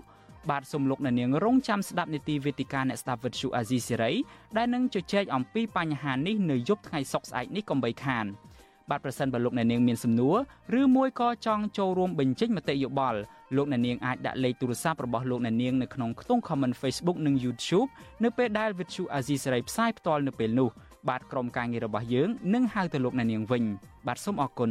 [0.50, 4.12] បាទសូមលោកអ្នកនាងរងចាំស្ដាប់នីតិវេទិកាអ្នកស្ដាប់វិទ្យុអាស៊ីសេរី
[4.57, 8.26] ដែលនឹងជជែកអំពីបញ្ហានេះនៅយប់ថ្ងៃសុក្រស្អែកនេះកុំបីខាន។
[8.90, 10.37] បាទប្រសិនបើលោកអ្នកនាងមានសំណួរ
[10.81, 13.18] ឬមួយក៏ចង់ចូលរួមបញ្ចេញមតិយោបល់
[13.57, 17.88] លោកអ្នកនាងអាចដាក់លេខទូរស័ព្ទរបស់លោកអ្នកនាងនៅក្នុងខ្ទង់ comment Facebook និង YouTube
[18.24, 20.68] នៅពេលដែល Vithu Azizi សេរីផ្សាយផ្ទាល់នៅពេលនោះ
[21.09, 23.64] បាទក្រុមការងាររបស់យើងនឹងហៅទៅលោកអ្នកនាងវិញ
[24.07, 24.70] បាទសូមអរគុណ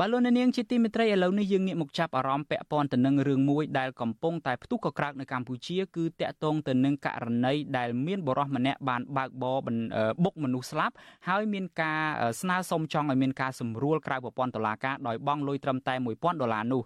[0.00, 9.58] បាទលោកនាងជាទីមេត្រីឥឡូវនេះយើងងាកមកចាប់អារម្មណ៍ពាក់ព័ន្ធទៅនឹងរឿងមួយដែលកំពុងតែផ្ទុះកក្រើកនៅកម្ពុជាគឺតាក់ទងទៅនឹងករណីដែលមានបរិសម្នាក់បានបើកបរ
[10.24, 10.94] បុកមនុស្សស្លាប់
[11.28, 12.02] ហើយមានការ
[12.40, 16.82] ស្នើសុំចង់ឲ្យមានការសម្រួលក្រៅប្រព័ន្ធតុលាការដោយបង់លុយត្រឹមតែ1000ដុល្លារនោះ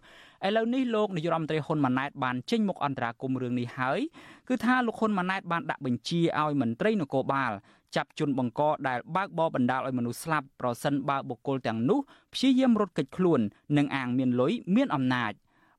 [0.46, 4.00] ឥឡូវនេះលោកនាយរដ្ឋមន្ត្រីហ៊ុនម៉ាណែតបានចេញមុខអន្តរាគមរឿងនេះហើយ
[4.48, 7.52] គឺថាលោកហ៊ុនម៉ាណែតបានដាក់បញ្ជាឲ្យមន្ត្រីនគរបាល
[7.96, 11.98] ចាប់ជនបង្កដែលបើកបរបណ្ដាលឲ្យមនុស្សស្លាប់ប្រសិនបើបុគ្គលទាំងនោះ
[12.34, 13.40] ព្យាយាមរត់គេចខ្លួន
[13.76, 15.32] និងអាងមានលុយមានអំណាច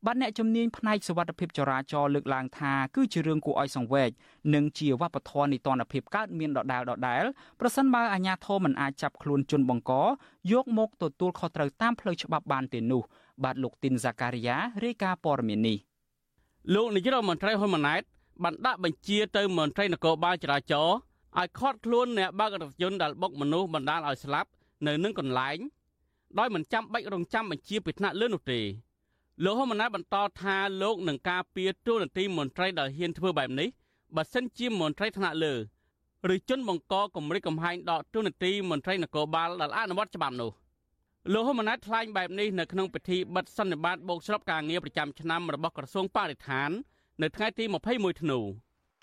[0.06, 4.10] បាទអ្នកជំនាញផ្នែកសុវត្ថិភាពចរាចរណ៍លើកឡើងថាគឺជារឿងគួរឲ្យសង្វេគ
[4.54, 7.24] និងជាវប្បធម៌នៃតនភាពកើតមានដដែលដដែល
[7.60, 9.94] ប្រសិនបើអាជ្ញាធរមិនអាចចាប់ខ្លួនជនបង្ក
[10.52, 13.02] យកមកទទួលខុសត្រូវតាមផ្លូវច្បាប់បានទេនោះ
[13.44, 15.78] បាទលោកទីនហ្សាការីយ៉ារាយការណ៍ព័ត៌មាននេះ
[16.74, 18.02] លោកនាយករដ្ឋមន្ត្រីហ៊ុនម៉ាណែត
[18.44, 20.98] បានដាក់បញ្ជាទៅមន្ត្រីនគរបាលចរាចរណ៍
[21.38, 24.50] ឲ្យខាត់ខ្លួនអ្នកបើករថយន្តដែលបុកមនុស្សបណ្ដាលឲ្យស្លាប់
[24.88, 25.58] នៅនឹងកន្លែង
[26.40, 28.60] ដោយមិនចាំបាច់រងចាំបញ្ជាពីថ្នាក់លើនោះទេ
[29.44, 33.70] លោកហ៊ុនម៉ាណែតបន្តថាលោកនឹងការពារទូនាទីមន្ត្រីដែលហ៊ានធ្វើបែបនេះ
[34.16, 35.54] បើសិនជាមន្ត្រីថ្នាក់លើ
[36.34, 40.52] ឬជនបង្កគម្រិតកំហែងដកទូនាទីមន្ត្រីនគរបាលដែលអនុវត្តច្បាប់នោះ
[41.34, 46.70] លោកហ៊ុនម៉ាណែតថ្លែងបែបនេះនៅក្នុងពិធីបិទសន្និបាតបូកស្របការងារប្រចាំឆ្នាំរបស់ក្រសួងបរិស្ថាន
[47.22, 47.64] នៅថ្ងៃទី
[47.94, 48.40] 21ធ្នូ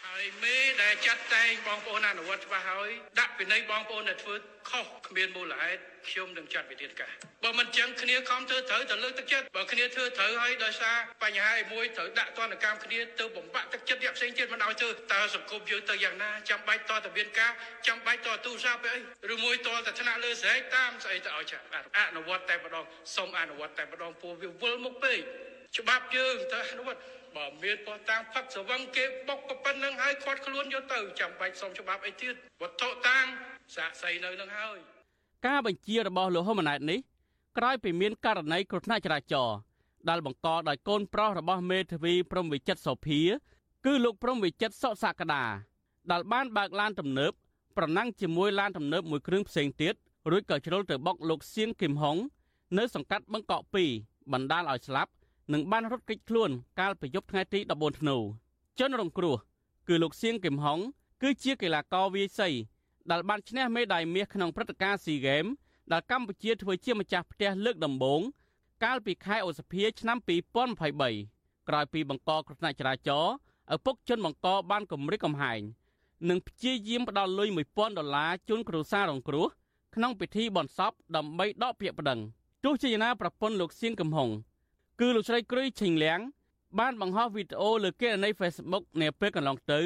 [0.05, 4.35] ហើយមេដែលចាត់តែងបងប្អូនអនុវត្តច្បាស់ហើយដាក់ពិន័យបងប្អូនដែលធ្វើ
[4.71, 7.13] ខុសគ្មានមូលហេតុខ្ញុំនឹងចាត់វិធានការ
[7.45, 17.53] បើមិនចឹងគ្នាខំធ្វើត្រូវទៅលើកទឹកចិត្តបើគ្នាធ្វើត្រូវហើយដោយសារបញ្ហាឯមួយត្រូវដាក់ទណ្ឌកម្មគ្នាទៅបំបាក់ទឹកចិត្តអ្នកផ្សេងទៀតមិនឲ្យធ្វើតើសង្គមយើងទៅយ៉ាងណាចាំបាច់តតមានការ
[17.87, 21.59] ចាំបាច់តទូរស័ព្ទទៅអីឬមួយតតែថ្នាក់លើស្រែកតាមស្អីទៅឲ្យចា
[21.99, 25.21] អនុវត្តតែម្ដងសូមអនុវត្តតែម្ដងពោះវាវិលមុខពេក
[25.79, 27.01] ច្បាប់យើងទៅអនុវត្ត
[27.37, 33.27] បើមានពោះតាំងផឹកសវឹងគេបុកប៉ុណ្្នឹងហើយខាត់ខ្លួនយកទៅចាំបាច់សុំច្បាប់អីទៀតវត្ថុតាំង
[33.77, 34.79] សាកសីនៅនឹងហើយ
[35.47, 37.01] ការបញ្ជារបស់លោកហ៊ុនម៉ាណែតនេះ
[37.59, 39.57] ក្រោយពីមានករណីគ្រោះថ្នាក់ចរាចរណ៍
[40.09, 43.21] ដែលបង្កដោយកូនប្រុសរបស់មេធាវីព្រំវិចិត្រសោភា
[43.87, 45.45] គឺលោកព្រំវិចិត្រសុសក្តា
[46.11, 47.33] ដែលបានបើកឡានទំនើប
[47.77, 49.95] ប្រណាំងជាមួយឡានទំនើបមួយគ្រឿងផ្សេងទៀត
[50.31, 52.17] រួចក៏ជ្រុលទៅបុកលោកសៀងគឹមហុង
[52.79, 53.65] នៅសង្កាត់បឹងកក់
[53.99, 55.11] 2បណ្ដាលឲ្យស្លាប់
[55.53, 58.17] និងបានរត់គេចខ្លួនកាលពីយប់ថ្ងៃទី14ធ្នូ
[58.79, 59.37] ជនរងគ្រោះ
[59.89, 60.79] គឺលោកសៀងគឹមហុង
[61.23, 62.49] គឺជាកីឡាករវាយសី
[63.11, 65.53] ដែលបានឈ្នះមេដាយមាសក្នុងព្រឹត្តិការណ៍ SEA Games
[65.93, 68.21] ដែលកម្ពុជាធ្វើជាម្ចាស់ផ្ទះលើកដំបូង
[68.85, 73.35] កាលពីខែឧសភាឆ្នាំ2023ក្រោយពីបង្កគ្រោះថ្នាក់ចរាចរណ៍
[73.75, 75.61] ឪពុកជនបង្កបានគម្រិតកំហែង
[76.29, 79.47] និងព្យាយាមផ្ដល់លុយ1000ដុល្លារជូនគ្រួសាររងគ្រោះ
[79.95, 82.21] ក្នុងពិធីបន់សពដើម្បីដកពាក្យប្តឹង
[82.65, 84.31] ទោះជាយ៉ាងណាប្រពន្ធលោកសៀងកំហុង
[85.01, 86.21] គឺលោកស្រីគ្រុយឈិងលៀង
[86.79, 89.81] បានបង្ហោះវីដេអូលើគេហទំព័រ Facebook នាពេលកន្លងទៅ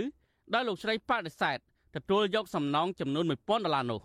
[0.55, 1.59] ដោយលោកស្រីបដិសេធ
[1.97, 4.01] ទទួលយកសំណងចំនួន1000ដុល្លារនោះ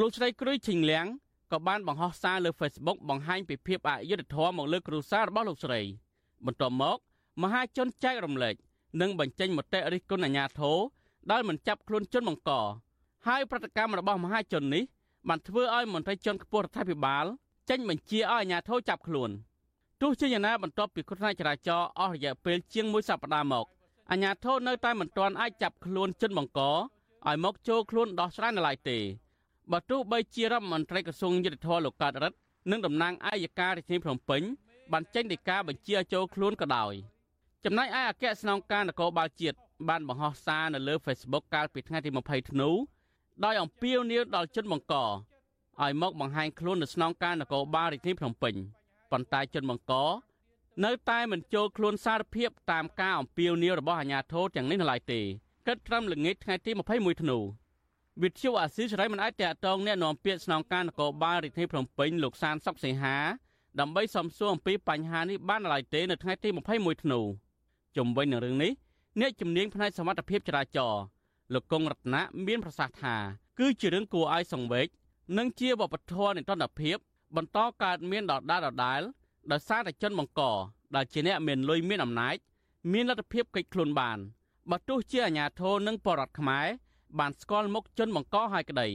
[0.00, 1.06] លោកស្រីគ្រុយឈិងលៀង
[1.52, 5.80] ក៏បានបង្ហោះសារលើ Facebook បង្ហាញពីភាពអយុត្តិធម៌មកលើគ្រួសាររបស់លោកស្រី
[6.46, 6.98] បន្ទាប់មក
[7.42, 8.54] មហាជនចែករំលែក
[9.00, 10.76] និងបញ្ចេញមតិរិះគន់អាញាធរ
[11.30, 12.50] ដែលមិនចាប់ខ្លួនជនបង្ក
[13.26, 14.84] ហើយប្រតិកម្មរបស់មហាជននេះ
[15.28, 17.24] បានធ្វើឲ្យមន្ត្រីជាន់ខ្ពស់រដ្ឋាភិបាល
[17.70, 19.30] ចេញបញ្ជាឲ្យអាជ្ញាធរចាប់ខ្លួន
[20.06, 23.66] ទោះជាយ៉ាងណាបន្ទាប់ពីគ្រោះថ្នាក់ចរាចរណ៍អស់រយៈពេលជាង1សប្តាហ៍មក
[24.10, 28.98] អាជ្ញាធរនៅតែមិនទាន់អាចចាប់ខ្លួនជនបង្កឲ្យមកចូលខ្លួនដោះស្រាយនៅឡើយទេ
[29.72, 32.36] បើទោះបីជារដ្ឋមន្ត្រីក្រសួងយុទ្ធភ័ពលោកកើតរិទ្ធ
[32.70, 34.42] និងតំណាងអាយការាជធានីភ្នំពេញ
[34.92, 36.92] បានចេញដីកាបញ្ជាឲ្យចូលខ្លួនក៏ដោយ
[37.64, 39.56] ចំណែកឯអគ្គស្នងការនគរបាលជាតិ
[39.88, 42.70] បានបង្ហោះសារនៅលើ Facebook កាលពីថ្ងៃទី20ធ្នូ
[43.44, 48.56] ដោយអំពាវនាវដល់ជនបង្កឲ្យមកបង្ហាញខ្លួននៅស្នងការនគរបាលរាជធានីភ្នំពេញ
[49.10, 49.92] ប៉ុន្តែជនបង្ក
[50.84, 55.20] នៅតែមិនចូលខ្លួនសារភាពតាមការអំពាវនាវរបស់អាជ្ញាធរទាំងនេះនៅឡើយទេ
[55.66, 57.38] គិតត្រឹមល្ងាចថ្ងៃទី21ធ្នូ
[58.22, 63.16] វិទ្យុអាស៊ីសេរីមិនអាចតាក់ទងអ្នកនាំពាក្យស្នងការនគរបាលរាជធានីភ្នំពេញលោកសានសុកសីហា
[63.80, 67.20] ដើម្បីសំសួរអំពីបញ្ហានេះបាននៅឡើយទេនៅថ្ងៃទី21ធ្នូ
[67.96, 68.72] ជំវិញនឹងរឿងនេះ
[69.20, 71.02] អ្នកជំនាញផ្នែកសមត្ថភាពចរាចរណ៍
[71.54, 73.16] លោកកុងរតនៈមានប្រសាសន៍ថា
[73.58, 74.88] គឺជារឿងគួរឲ្យសង្វេគ
[75.38, 76.96] និងជាវប្បធម៌នៃតន្តភាព
[77.36, 79.00] បន្តកើតមានដដាលដដាល
[79.50, 80.42] ដោយសារតែជនបង្ក
[80.94, 82.36] ដែលជាអ្នកមានលុយមានអំណាច
[82.92, 84.18] មានលទ្ធភាពកិច្ចខ្លួនបាន
[84.70, 86.66] បើទោះជាអាញាធរនិងបរដ្ឋខ្មែរ
[87.18, 88.88] បានស្គាល់មុខជនបង្កហើយក្តី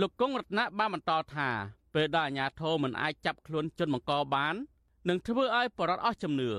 [0.00, 1.48] លោកគង់រតនៈបានបន្តថា
[1.94, 4.54] ពេលដែលអាញាធរមិនអាចចាប់ខ្លួនជនបង្កបាន
[5.08, 6.50] នឹងធ្វើឲ្យបរដ្ឋអស់ជំនឿ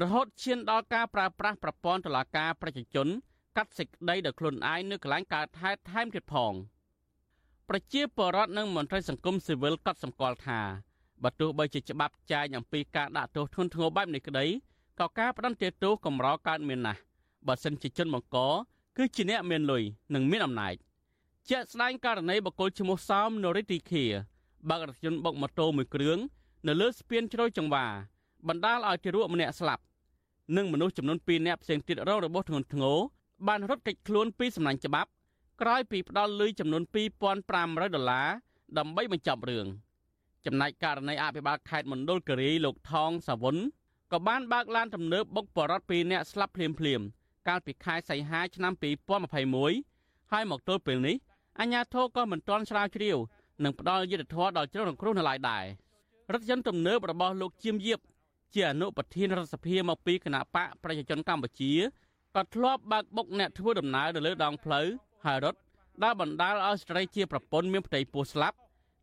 [0.00, 3.08] រហូតឈានដល់ការប្រើប្រាស់ប្រព័ន្ធតុលាការប្រជាជន
[3.56, 6.52] កាត់សេចក្តីដោយខ្លួនឯងនៅកន្លែងកើតហេតុថែមទៀតផង
[7.68, 10.60] ប្រជាពលរដ្ឋនិងមន្ត្រីសង្គមស៊ីវិលកត់សម្គាល់ថា
[11.22, 14.46] បើទោះបីជាច្បាប់ចែងអំពីការដាក់ទោសធ្ងន់ធ្ងរបែបនេះក្តី
[15.00, 17.00] ក៏ការផ្ដន្ទាទោសកម្រកើតមានណាស់
[17.46, 18.38] បើសិនជាជនបង្ក
[18.96, 19.82] គឺជាអ្នកមានលុយ
[20.14, 20.74] និងមានអំណាច
[21.50, 24.04] ជាក់ស្ដែងករណីបកគលឈ្មោះសោមនរិទ្ធីឃា
[24.68, 26.18] បើករថយន្តបុកម៉ូតូមួយគ្រឿង
[26.66, 27.84] នៅលើស្ពានជ្រោយចង្វា
[28.48, 29.82] បណ្ដាលឲ្យទារកម្នាក់ស្លាប់
[30.56, 32.98] និងមនុស្សចំនួន2នាក់ផ្សេងទៀតរងរបួសធ្ងន់ធ្ងរ
[33.48, 35.10] បានរត់គេចខ្លួនពីសំណាញ់ច្បាប់
[35.60, 36.82] ក្រោយពីផ្ដាល់លុយចំនួន
[37.38, 38.28] 2500ដុល្លារ
[38.78, 39.66] ដើម្បីបញ្ចប់រឿង
[40.46, 43.56] ចំណែកករណីអភិបាលខេត្តមណ្ឌលគិរីលោកថងសាវុន
[44.12, 47.00] ក៏បានបើកឡានទំនើបបុកបរត2នាក់ស្លាប់ភ្លាមភ្លាម
[47.48, 48.72] កាលពីខែសីហាឆ្នាំ
[49.52, 51.16] 2021ហើយមកទល់ពេលនេះ
[51.60, 53.16] អាជ្ញាធរក៏មិនទាន់ស្រាវជ្រាវ
[53.64, 55.64] និងផ្ដល់យុត្តិធម៌ដល់ជនរងគ្រោះនៅឡើយដែរ
[56.32, 58.00] រថយន្តទំនើបរបស់លោកជៀមយៀប
[58.54, 61.72] ជាអនុប្រធានរដ្ឋសភាមកពីគណៈបកប្រជាជនកម្ពុជា
[62.36, 64.86] ក៏ធ្លាប់បើកបុកអ្នកធ្វើដំណើរនៅលើដងផ្លូវ
[65.24, 65.58] ហើយរត់
[66.02, 68.56] ដែលបណ្ដាលឲ្យស្ត្រីជាប្រពន្ធមានផ្ទៃពោះស្លាប់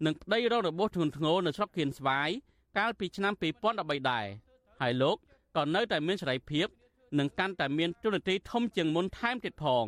[0.06, 2.30] និងប្តីរងរបួសធ្ងន់ធ្ងរនៅស្រុកគៀនស្វាយ
[2.78, 3.34] កាលពីឆ្នាំ
[3.72, 4.26] 2013ដែរ
[4.82, 5.18] ហើយលោក
[5.56, 6.68] ក៏នៅតែមានសេរីភាព
[7.20, 9.86] និងកាន់តែមានទូនាទីធំជាងមុនថែមទៀតផង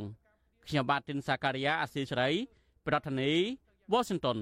[0.67, 2.30] ខ្ញុំបាទទីនសាការីយ៉ាអាស៊ីសេរី
[2.88, 3.38] ប្រធានាធិ
[3.91, 4.38] បតី Washington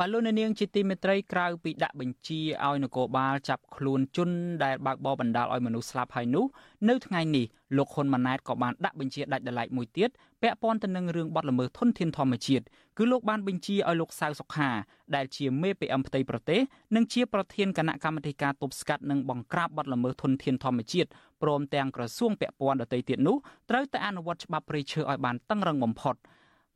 [0.00, 4.30] បាទលោកនាងជាទីមេត្រីក្រៅពីដាក់បញ្ជាឲ្យនគរបាលចាប់ខ្លួនជន
[4.64, 6.44] ដែលបើកបរបណ្តាលឲ្យមនុស្សស្លាប់ហើយនោះ
[6.88, 7.44] នៅថ្ងៃនេះ
[7.76, 10.10] លោកហ៊ុនម៉ាណែតក៏បានដាក់បញ្ជាដាច់ដライមួយទៀត
[10.42, 12.64] ពាក់ព័ន្ធទៅនឹងរឿងបទល្មើសធនធានធម្មជាតិ
[12.98, 14.70] គឺលោកបានបញ្ជាឲ្យលោកសៅសុខា
[15.14, 16.60] ដែលជាមេ PM ផ្ទៃប្រទេស
[16.94, 21.08] និងជាប្រធានគណៈកម្មាធិការទប់ស្កាត់និងបង្ក្រាបបទល្មើសធនធានធម្មជាតិ
[21.42, 23.36] ព្រមទាំងក្រសួងពាក់ព័ន្ធដទៃទៀតនោះ
[23.70, 26.16] ត្រូវតែអនុវត្តច្បាប់ព្រៃឈើឲ្យបានតឹងរឹងបំផុត។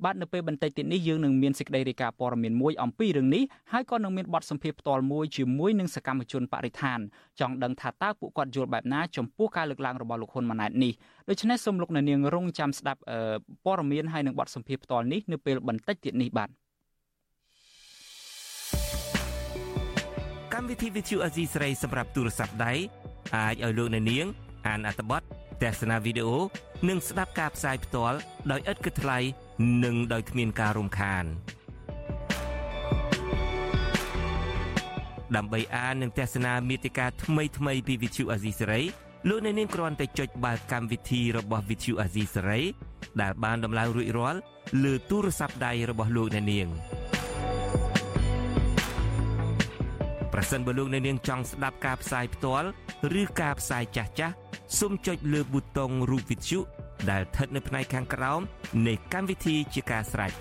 [0.05, 6.99] បាទនៅពេលបន្តិចទៀតនេះយើងនឹងមានសេចក្តីរាយការណ៍ព័ត៌មានមួយអំពីរឿងនេះហើយក៏នឹងមានបទសម្ភាសន៍ផ្ទាល់មួយជាមួយនឹងសកម្មជនបរិស្ថាន
[7.41, 10.93] ចង់ដឹងថាតើពួកគាត់យល់បែបណាចំពោះការលើកឡើងរបស់លោកហ៊ុនម៉ាណែតនេះ
[11.29, 13.01] ដូច្នេះសូមលោកអ្នកនាងរងចាំស្ដាប់
[13.65, 16.49] ព័ត៌មានហើយនឹងបទសម្ភាសន៍ផ្ទាល់នេះនៅពេលបន្តិចទៀតនេះបាទ
[20.55, 22.73] កម្មវិធី Vithu Azizi ស្រីសម្រាប់ទូរស័ព្ទដៃ
[23.37, 24.27] អាចឲ្យលោកអ្នកនាង
[24.67, 25.23] អានអត្ថបទ
[25.63, 26.39] ទស្សនាវីដេអូ
[26.89, 28.19] និងស្ដាប់ការផ្សាយផ្ទាល់
[28.51, 29.19] ដោយឥតគិតថ្លៃ
[29.85, 31.25] និងដោយគ្មានការរំខាន
[35.37, 38.85] ដើម្បីអាននិងទស្សនាមេតិការថ្មីថ្មីពី Vithu Azizi Saray
[39.29, 42.65] លោកអ្នកនាងគ្រាន់តែចុចបាល់កម្មវិធីរបស់ Vithu Azizi Saray
[43.21, 44.41] ដែលបានដំឡើងរួចរាល់
[44.83, 46.69] លើទូរស័ព្ទដៃរបស់លោកអ្នកនាង
[50.33, 52.69] ប្រសិនបើលោកអ្នកនាងចង់ស្ដាប់ការផ្សាយផ្ទាល់
[53.21, 54.35] ឬការផ្សាយចាស់ចាស់
[54.79, 56.61] សូមចុចលើប៊ូតុងរូបវិទ្យុ
[57.11, 58.41] ដែលស្ថិតនៅផ្នែកខាងក្រោម
[58.87, 60.33] នៃកម្មវិធីជាការស្ដាយ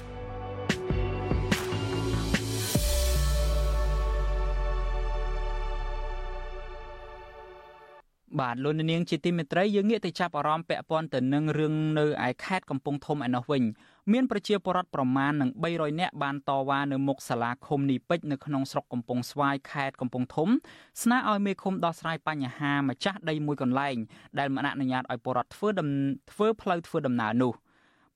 [8.39, 13.63] បាទលោកនាងជាទីមេត្រីយើងងាកទៅចាប់អារម្មណ៍ពាក់ព័ន្ធទៅនឹងរឿងនៅឯខេត្តកំពង់ធំឯណោះវិញ
[14.11, 20.49] មានប្រជាពលរដ្ឋប្រមាណនឹង300នាក់បានតវ៉ានៅមុខសាលាឃុំនីពេជ្រនៅក្នុងស្រុកកំពង់ស្វាយខេត្តកំពង់ធំ
[21.03, 23.95] ស្នើឲ្យមេឃុំដោះស្រាយបញ្ហាម្ចាស់ដីមួយកន្លែង
[24.39, 25.69] ដែលមិនអនុញ្ញាតឲ្យពលរដ្ឋធ្វើ
[26.31, 27.53] ធ្វើផ្លូវធ្វើដំណើរនោះ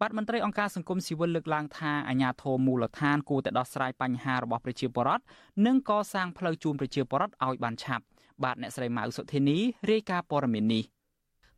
[0.01, 5.23] បាទមន្ត្រីអង្គការសង្គមស៊ីវិលលើកឡើងថាអាជ្ញាធរមូលដ្ឋានគួរតែដោះស្រាយបញ្ហារបស់ប្រជាពលរដ្ឋ
[5.65, 8.03] និងកសាងផ្លូវជូនប្រជាពលរដ្ឋឲ្យបានឆាប់
[8.43, 9.58] បាទអ្នកស្រីម៉ៅសុធីនី
[9.91, 10.84] រាយការណ៍ព័ត៌មាននេះ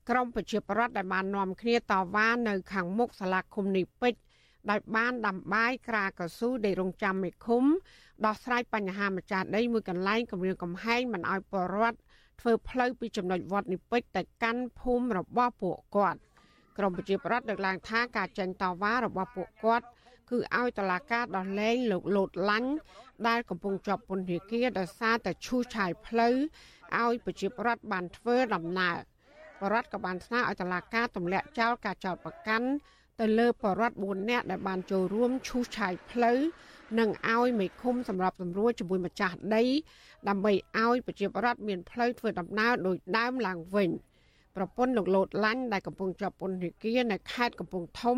[0.10, 4.20] ក្រមប្រជាប្រដ្ឋដែលបាននាំគ្នាតវ៉ានៅខាងមុខសាលាឃុំនីពេជ្រ
[4.70, 7.64] ដោយបានដាំបាយក្រាកស៊ូដែលរងចាំមេឃុំ
[8.26, 11.98] ដោះស្រាយបញ្ហាម្ចាស់ដីមួយកន្លែងគម្រាមកំហែងមិនឲ្យពលរដ្ឋ
[12.42, 16.20] ធ្វើផ្លូវពីចំណុចវត្តនិពេជ្រទៅកាន់ភូមិរបស់ពួកគាត់
[16.78, 19.86] ក្រមប្រជាប្រដ្ឋលើកឡើងថាការចេញតវ៉ារបស់ពួកគាត់
[20.32, 22.72] គឺឲ្យតឡាការដោះលែងលោកលោតឡាញ់
[23.28, 26.36] ដែលកំពុងជាប់ពន្ធនាគារដោយសារតែឈូសឆាយផ្លូវ
[27.00, 28.98] ឲ្យប្រជាប្រដ្ឋបានធ្វើដំណើរ
[29.62, 32.68] បរដ្ឋក៏បានស្នើឲ្យតឡាការទម្លាក់ចោលការចោទប្រកាន់
[33.20, 36.40] ទៅលើបរដ្ឋ4នាក់ដែលបានចូលរួមឈូសឆាយផ្លូវ
[37.00, 39.64] និងឲ្យមេឃុំសម្រាប់សម្រួលជាមួយម្ចាស់ដី
[40.30, 40.54] ដើម្បី
[40.86, 43.90] ឲ្យប្រជាប្រដ្ឋមានផ្លូវធ្វើដំណើរដោយដើមឡើងវិញ
[44.56, 48.18] ប្រពន្ធលោកលោតឡាញ់ដែលកំពុងជាប់ពន្ធនាគារនៅខេត្តកំពង់ធំ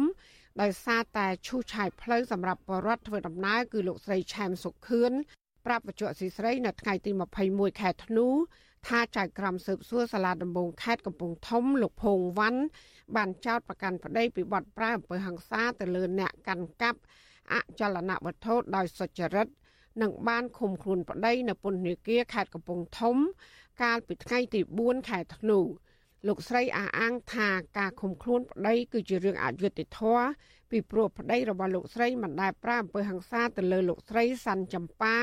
[0.62, 5.12] ដោយសារតែឈូសឆាយផ្លូវសម្រាប់បរដ្ឋធ្វើដំណើរគឺលោកស្រីឆែមសុខឿន
[5.66, 7.12] ប្រាប់បច្ចុប្បន្នស៊ីស្រីនៅថ្ងៃទី
[7.46, 8.28] 21ខែធ្នូ
[8.88, 12.62] ថាចៅក្រមស៊ើបសួរសាលាដំបងខេត្តកំពង់ធំលោកភងវ៉ាន់
[13.16, 17.00] បានចោទប្រកាន់ប្តីពីបទប្រើអំពើហិង្សាទៅលើអ្នកកាន់កាប់
[17.54, 19.48] អចលនវត្ថុដោយសុចរិត
[20.02, 23.16] និងបានឃុំខ្លួនប្តីនៅពន្ធនាគារខេត្តកំពង់ធំ
[23.84, 25.60] កាលពីថ្ងៃទី4ខែធ្នូ
[26.28, 30.26] លោកស្រីអះអាងថាការឃុំខ្លួនប្តីគឺជារឿងអយុត្តិធម៌
[30.72, 35.16] ពីព្រោះប្តីរបស់លោកស្រីមិនដែលប្រើអំពើហិង្សាទៅលើលោកស្រីសាន់ចម្ប៉ា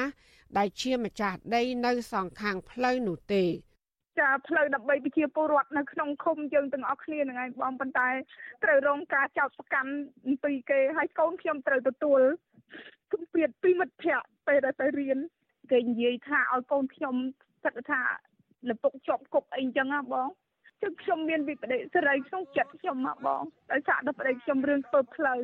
[0.58, 3.44] ដែលជាម្ចាស់ដីនៅសងខាងផ្លូវនោះទេ
[4.20, 8.08] ចាផ្លូវដើម្បីប្រជាពលរដ្ឋនៅក្នុងឃុំយើងទាំងអស់គ្នាហ្នឹងឯងបងប៉ុន្តែ
[8.64, 9.92] ត្រូវរងការចោទប្រកាន់
[10.44, 12.20] ពីគេហើយកូនខ្ញុំត្រូវទទួល
[13.12, 15.18] គំពីតពីមិត្តភ័ក្តិពេលដែលទៅរៀន
[15.70, 17.14] គេនិយាយថាឲ្យកូនខ្ញុំ
[17.64, 18.00] គិតថា
[18.68, 20.28] លពុកជាប់គុកអីចឹងណាបង
[20.82, 25.40] ចឹងខ្ញុំមានវិបដិសេរីក្នុងចិត្តខ្ញុំមកបងដោយសារដល់ប្តីខ្ញុំរឿងធ្វើផ្លូវ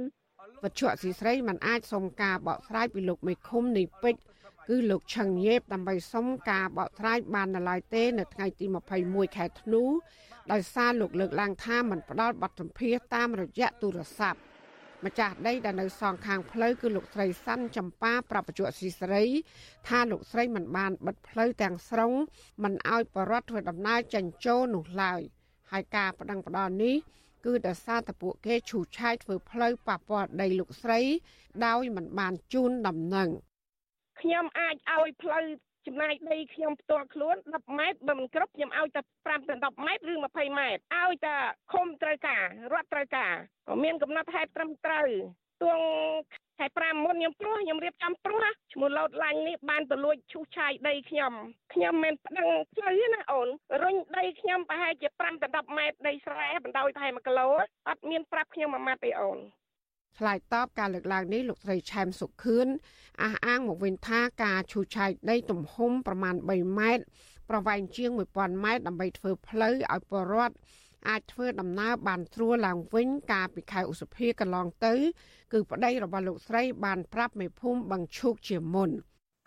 [0.65, 4.23] វត្ថុអសីស្រីមិនអាចសុំការបកស្រាយពីលោកមេឃុំនៃពេជ្រ
[4.69, 8.67] គឺលោកឆឹងញេបដើម្បីសុំការបកស្រាយបាននៅឡើយទេ នៅថ្ងៃទី
[9.01, 9.83] 21ខែធ្នូ
[10.53, 14.41] ដោយសារលោកលើកឡើងថាមិនផ្ដល់បទសម្ភាសតាមរយៈទូរស័ព្ទ
[15.05, 19.25] ម្ចាស់ដីដែលនៅសងខាងផ្លូវគឺលោកស្រីសាន់ចម្ប៉ាប្រពន្ធស៊ីស្រី
[19.89, 22.13] ថាលោកស្រីមិនបានបិទផ្លូវទាំងស្រុង
[22.65, 25.21] មិនអោយបរដ្ឋធ្វើដំណើរចេញចូលនោះឡើយ
[25.73, 26.97] ហើយការប្តឹងផ្តល់នេះ
[27.47, 31.01] គឺដោយសារតែពួកគេឈូសឆាយធ្វើផ្លូវប៉ះពាល់ដីលោកស្រី
[31.67, 33.31] ដោយមិនបានជូនដំណឹង
[34.23, 35.45] ខ្ញុំអាចឲ្យផ្លូវ
[35.87, 41.37] ចំណាយដីខ្ញុំផ្ទាល់ខ្លួន10ម៉ែត្របើមិនគ្រប់ខ្ញុំឲ្យតែ5ទៅ10ម៉ែត្រឬ20ម៉ែត្រឲ្យតែ
[41.73, 43.35] ឃុំត្រូវការរដ្ឋត្រូវការ
[43.69, 45.07] ក៏មានកំណត់ហេតុត្រឹមត្រូវ
[45.63, 45.81] ទួង
[46.59, 51.33] ខែ5មុនខ្ញុំព្រោះខ្ញុំរៀបចំព្រោះឈ្មោះលោតឡាញ់នេះបានទៅលួចឈូសឆាយដីខ្ញុំ
[51.75, 53.49] ខ្ញុំមិនប្តឹងផ្លូវណាអូន
[53.83, 57.49] រុញដីខ្ញុំប្រហែលជា5ទៅ10ម៉ែត្រដីស្រែបណ្ដោយតែ1គីឡូ
[57.89, 59.39] អត់មានប្រាប់ខ្ញុំមួយម៉ាត់ទេអូន
[60.19, 62.67] ឆ្លើយតបការលើកឡើងនេះលោកស្រីឆែមសុខឿន
[63.23, 67.05] អះអាងមកវិញថាការឈូសឆាយដីទំហំប្រមាណ3ម៉ែត្រ
[67.51, 70.57] ប្រវែងជាង1000ម៉ែត្រដើម្បីធ្វើផ្លូវឲ្យពលរដ្ឋ
[71.09, 74.95] អាចធ្វើដំណើរបានស្រួលឡើងវិញកាលពីខែឧសភាកន្លងទៅ
[75.53, 78.91] គឺប្តីរបស់លោកស្រីបានប្រាប់មេភូមិបឹងឈូកជាមុន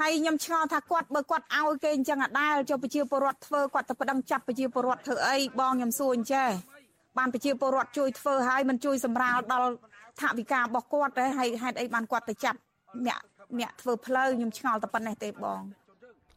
[0.01, 6.49] ហើយខ្ញុំឆ្ងល់ថាគាត់បើគាត់ឲ្យគេអញ្ចឹងអាដាលចុះប្រជាពលរដ្ឋធ្វើគាត់ទៅប្តឹងចាប់ប្រជាពលរដ្ឋធ្វើអីបងខ្ញុំសួរអញ្ចេះ
[7.17, 9.69] បានប្រជាពលរដ្ឋជួយធ្វើហើយមិនជួយសម្រាលដល់
[10.21, 12.60] ថាវិការរបស់គាត់ទេហើយហេតុអីបានគាត់ទៅចាប់
[13.08, 13.19] អ្នក
[13.60, 15.62] អ្នកធ្វើផ្លូវខ្ញុំឆ្ងល់តែប៉ុណ្ណេះទេបង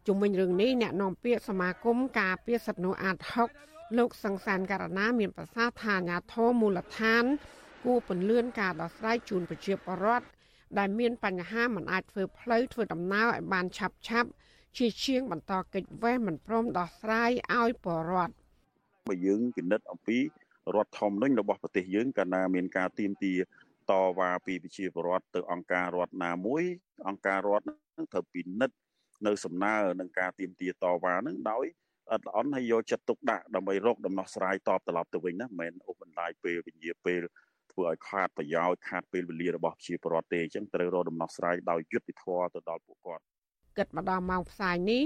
[0.06, 3.16] ជុំវិញរឿងនេះអ្នកនាំពាក្យសមាគមការពារសិទ្ធិមនុស្សអាត
[3.56, 7.24] 6លោកសង្សានករណាមានប្រសាសន៍ថាអាញាធរមូលដ្ឋាន
[7.84, 10.26] គួរពន្លឿនការដោះស្រាយជូនប្រជាពលរដ្ឋ
[10.78, 14.30] ដែលមានបញ្ហាមិនអាចធ្វើផ្លូវធ្វើដំណើរឲ្យបានឆាប់ឆាប់
[14.78, 18.34] ជាជាងបន្តកិច្ចវេះមិនព្រមដោះស្រាយឲ្យពលរដ្ឋ
[19.08, 20.18] បើយើងពិនិត្យអំពី
[20.74, 23.32] រដ្ឋធម្មនុញ្ញរបស់ប្រទេសយើងកាលណាមានការទៀមទា
[23.90, 26.64] តវ៉ាពីប្រជាពលរដ្ឋទៅអង្គការរដ្ឋណាមួយ
[27.08, 28.76] អង្គការរដ្ឋនឹងត្រូវពិនិត្យ
[29.26, 31.64] នៅសំណើនឹងការទៀមទាតវ៉ានឹងដោយ
[32.12, 37.22] អត់ល្អហើយយកចិត្តទុកដាក់ដើម្បីរកដំណោះស្រាយតបត្រឡប់ទៅវិញណាមិនមែនអូសបន្លាយពេលវិញ្ញាពេល
[37.72, 43.22] ធ្វើឲ្យខាតប្រយោជន៍ខាតពេលវេលារបស់ប្រជាពលរដ្ឋទេអញ្ចឹងត្រូវរកដំណោះស្រាយដោយយុត្តិធម៌ទៅដល់ពួកគាត់
[43.78, 45.02] គិតមកដល់ម៉ោងផ្សាយនេះ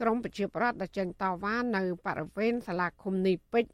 [0.00, 3.70] ក្រមប្រជាប្រដ្ឋដែលចេញតវ៉ានៅបរិវេណសាលាឃុំនីពេជ្រ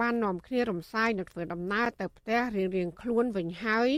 [0.00, 3.88] បាននាំគ្នារំសាយនៅធ្វើដំណើរទៅផ្ទះរៀងរៀងខ្លួនវិញហើយ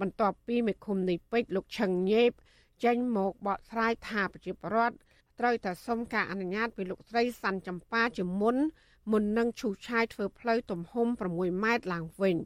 [0.00, 2.30] បន្ទាប់ពីមេឃុំនីពេជ្រលោកឆឹងញេប
[2.84, 4.96] ចេញមកបកស្រាយថាប្រជាប្រដ្ឋ
[5.40, 8.56] ត្រូវតែសុំការអនុញ្ញាតពីលោកស្រីសាន់ចម្ប៉ាជាមុន
[9.10, 12.36] មុននឹងឈូសឆាយធ្វើផ្លូវទំហំ6ម៉ែត្រឡើងវិញ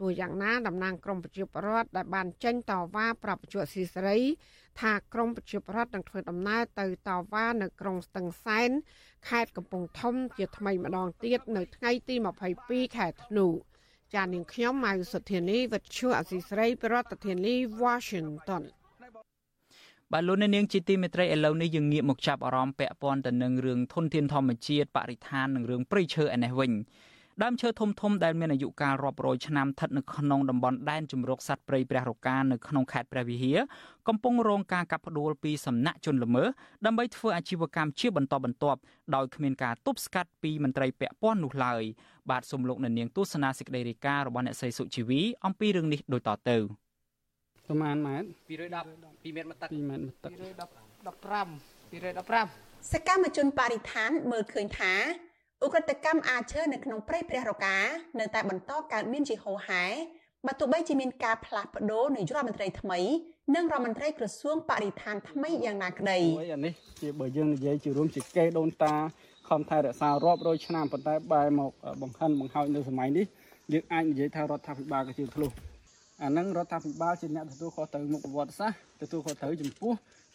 [0.00, 4.18] ទោះយ៉ាងណាតំណាងក្រមប្រជាប្រដ្ឋដែលបានចេញតវ៉ាប្រាប់បញ្ជាស៊ីសេរី
[4.80, 8.70] ថាក្រមប្រជាប្រដ្ឋនឹងធ្វើដំណើរទៅតវ៉ានៅក្រុងស្ទឹងសែន
[9.28, 12.14] ខេត្តកំពង់ធំជាថ្មីម្ដងទៀតនៅថ្ងៃទី
[12.56, 13.46] 22ខែធ្នូ
[14.14, 18.64] ចាននាងខ្ញុំម៉ៅសុធានីវិទ្យុអសីស្រីប្រធានាធិបតី Washington
[20.12, 26.72] បាទលោកនាងជាទីមេត្រីឥឡូវនេះយើងងាកមកចាប់អារម្មណ៍ពាក់ព័ន្ធទៅនឹងរឿងធនធានធម្មជាតិបរិស្ថាននិងរឿងព្រៃឈើឯនេះវិញ
[27.42, 33.58] ដើមឈើធំធំដែលមានអាយុកាលរាប់រយឆ្នាំស្ថិតនៅក្នុងតំបន់ដែនជម្រកសត្វព្រៃព្រះរកានៅក្នុងខេត្តព្រះវិហារ
[34.08, 36.48] កំពុងរងការកាប់ផ្ដួលពីសំណាក់ជនល្មើស
[36.86, 38.80] ដើម្បីធ្វើអាជីវកម្មជាបន្តបន្ទាប់
[39.14, 41.82] ដោយគ្មានការទប់ស្កាត់ពីមន្ត្រីពាក់ព័ន្ធនោះឡើយ
[42.30, 46.56] បាទសូមលោកអ្នកនាងទស្សនាសេចក្តីរាយការណ៍របស់អ្នកស្រីសុជីវីអំពីរឿងនេះដូចតទៅ
[47.66, 54.94] ប្រហែលម៉ែត្រ210 2ម៉ែត្រមកទឹក2ម៉ែត្រមកទឹក215 215សកម្មជនបរិស្ថានមើលឃើញថា
[55.64, 57.76] ឧក្រិដ្ឋកម្មអាឈើនៅក្នុងព្រៃព្រះរកា
[58.20, 59.84] នៅតែបន្តកើតមានជាហូរហែ
[60.46, 63.00] បើទោះបីជាមានការផ្លាស់ប្ដូរនាយករដ្ឋមន្ត្រីថ្មី
[63.54, 66.18] និងរដ្ឋមន្ត្រីក្រសួងបរិស្ថានថ្មីយ៉ាងណាក្តី
[66.52, 68.94] អានេះជាបើយើងនិយាយជារួមជាកេដូនតា
[69.48, 71.70] ខំថែរក្សារាប់រយឆ្នាំប៉ុន្តែបែរមក
[72.02, 73.26] បង្ហិនបង្ហោចនៅសម័យនេះ
[73.72, 75.50] យើងអាចនិយាយថារដ្ឋាភិបាលក៏ជាធ្លុះ
[76.22, 79.92] អានឹងរដ្ឋាភិបាលជាអ្នកទទួលខុសត្រូវមុខប្រវត្តិសាស្ត្រទទួលខុសត្រូវចំពោះ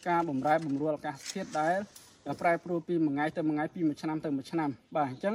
[0.08, 1.78] ការបំរែបំរួលអាកាសធាតុដែល
[2.40, 5.34] ប្រែប្រួលពីមួយថ្ងៃទៅមួយថ្ងៃពីមួយឆ្នាំទៅមួយឆ្នាំបាទអញ្ចឹង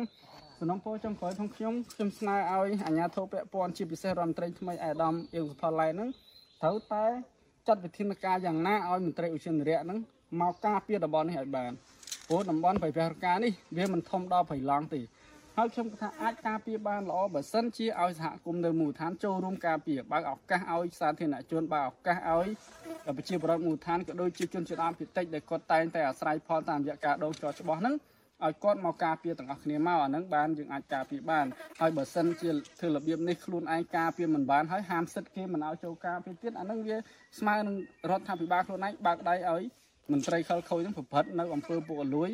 [0.59, 6.09] សំណពរចុងក្រោយផងខ្ញុំខ្ញុំស្នើឲ្យអាជ្ញាធរពាក់ព័ន្ធជាពិសេសរដ្ឋមន្ត្រីថ្មីអេដាមអៀងសុផល្លែហ្នឹង
[6.61, 7.05] ត្រូវតែ
[7.67, 9.99] ចាត់វិធានការយ៉ាងណាឲ្យមន្ត្រីឧស្សាហរៈហ្នឹង
[10.41, 11.71] មកការពារតំបន់នេះឲ្យបាន
[12.27, 14.99] ព្រោះតំបន់ប្រៃព្រះរកានេះវាមិនធំដល់ប្រៃឡង់ទេ
[15.59, 22.47] ហើយខ្ញុំថាអាចការពារបានល្អបើសិនជាឲ្យសហគមន៍នៅមូលដ្ឋានចូលរួមការពារបើកឱកាសឲ្យសាធារណជនបើកឱកាសឲ្យ
[23.17, 27.95] ប្រជាពលរដ្ឋមូលដ្ឋានក៏ដូចជាជនជាតិដើមភាគតិចដែលគាត់តែងតែអាស្រ័យផលតាមរយៈការដងចោច្បាស់ហ្នឹង
[28.45, 31.45] ឲ្យគាត់មកការពារទាំងអស់គ្នាមកអាហ្នឹងបានយើងអាចការពារបាន
[31.81, 36.97] ហើយបើសិនជាធ្វើរបៀបនេះខ្លួនឯងការពារមិនបានហើយហាមសិទ្ធគេមិនឲ្យចូលការពារទៀតអាហ្នឹងវា
[37.39, 37.75] ស្មើនឹង
[38.09, 39.63] រដ្ឋាភិបាលខ្លួនឯងបើកដៃឲ្យ
[40.11, 42.29] មន្ត្រីខលខូចហ្នឹងប្រព្រឹត្តនៅអំពើពុករលួយ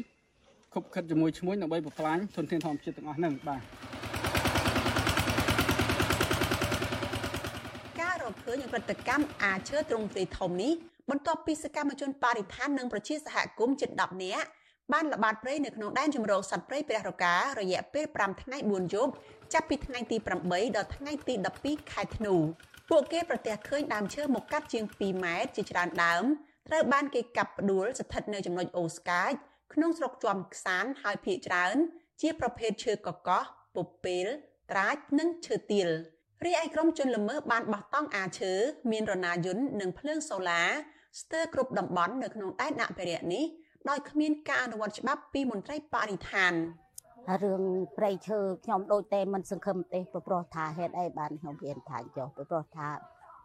[0.74, 3.62] ខុបខិតជាមួយឈ្មួញដើម្បីបំផ្លាញធនធានធម្មជាតិទាំងអស់ហ្នឹងបាទ
[8.02, 10.74] ការរកឃើញព្រឹត្តិកម្មអាឈើទ្រង់ទ្រាយធំនេះ
[11.10, 14.48] បន្ទាប់ពីសកម្មជនបរិស្ថាននិងប្រជាសហគមន៍ជិត10នាក់
[14.94, 19.12] បានល្បាតព្រៃនៅក្នុងដែនជម្រកសត្វព្រៃព្រះរការយៈពេល5ថ្ងៃ4យប់
[19.54, 21.34] ចាប់ពីថ្ងៃទី8ដល់ថ្ងៃទី
[21.64, 22.36] 12ខែធ្នូ
[22.90, 26.24] ពួកគេប្រទះឃើញដើមឈើមកកាត់ជាង2ម៉ែត្រជាច្រើនដើម
[26.68, 29.34] ត្រូវបានគេកាប់ផ្ដួលស្ថិតនៅចំណុចអូស្កាច
[29.73, 31.76] ក្នុងស្រុកជាំខ្សានហើយភ ieck ច្រើន
[32.21, 33.43] ជាប្រភេទឈើកកោះ
[33.76, 34.26] ពពេល
[34.71, 35.89] ត្រាចនិងឈើទាល
[36.45, 38.54] រីឯក្រុមជនល្មើសបានបោះតង់អាឈើ
[38.91, 40.63] មានរណាយន្តនិងភ្លើងសូឡា
[41.21, 43.45] ស្ទើរគ្រប់តំបន់នៅក្នុងដែនអភិរក្សនេះ
[43.89, 46.54] ដោយគ្មានការអនុវត្តច្បាប់ពីមន្ត្រីបរិស្ថាន
[47.43, 47.63] រឿង
[47.97, 52.88] ព្រៃឈើខ្ញុំដូចតែមិនសង្ឃឹមទេព្រោះថាហេតុអីបានខ្ញុំហ៊ានថាចុះព្រោះថា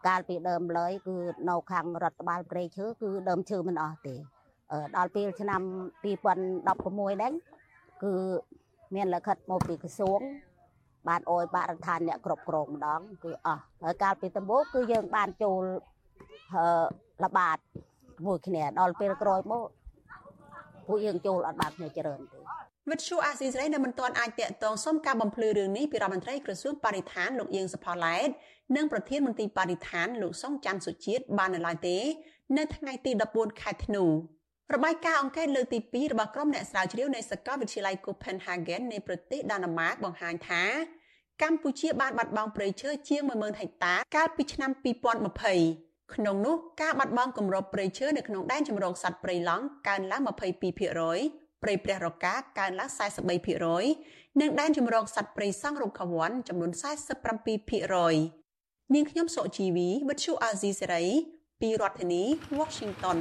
[0.06, 1.16] កាលពីដើមឡើយគឺ
[1.48, 4.16] នៅខាងរដ្ឋបាលព្រៃឈើគឺដើមឈើមិនអស់ទេ
[4.96, 5.60] ដល់ពេលឆ្នាំ
[6.04, 7.32] 2016ដែរ
[8.02, 8.12] គឺ
[8.94, 10.20] មានលិខិតមកពីក្រសួង
[11.08, 15.62] បានអោយបរិស្ថានអ្នកគ្រប់គ្រងម្ដង គឺអស់ហើយកាលពីដំបូងគឺយើងបានចូល
[17.24, 17.58] ល្បាត
[18.26, 19.68] មួយគ្នាដល់ពេលក្រោយមក
[20.86, 22.38] ពួកយើងចូលអត់បានគ្នាច្រើនទេ
[22.90, 28.28] វិទ្យុអាស៊ីសេរីនៅមិនទាន់អាចតាក់ទងសុំការបំភ្លឺរឿងនេះពីរដ្ឋមន្ត្រីក្រសួងបរិស្ថានលោកអៀងសុផល្លែត
[28.76, 31.98] និងប្រធានមន្ត្រីបរិស្ថានលោកសុងច័ន្ទសុជាតិបាននៅឡើយទេ
[32.58, 34.04] នៅថ្ងៃទី14ខែធ្នូ
[34.74, 40.64] របាយការណ៍អង្កេតលើកទី2របស់ក្រុមអ្នកស្រាវជ្រាវនៃសាកលវិទ្យាល័យ Copenhagen នៃប្រទេសដាណឺម៉ាកបង្ហាញថា
[41.42, 44.70] កម្ពុជាបានបាត់បង់ព្រៃឈើជាង10000ហិកតាកាលពីឆ្នាំ
[45.42, 52.90] 2020ក្នុងនោះការបាត់បង់គម្របព្រៃឈើនៅក្នុងដែនជម្រកសត្វព្រៃឡង់កើនឡើង22%ព្រៃព្រះរកាកើនឡើង
[53.64, 56.70] 43%និងដែនជម្រកសត្វព្រៃសង់រុក្ខវ័នចំនួន
[57.62, 61.04] 47%នាងខ្ញុំសុជីវីវិទ្យុអាស៊ីសេរី
[61.60, 62.22] ពីរដ្ឋធានី
[62.58, 63.18] Washington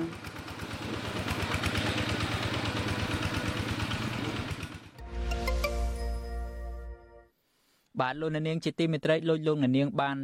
[8.02, 10.18] បាទលោកនាងជាទីមេត្រីលោកលោកនាងបាន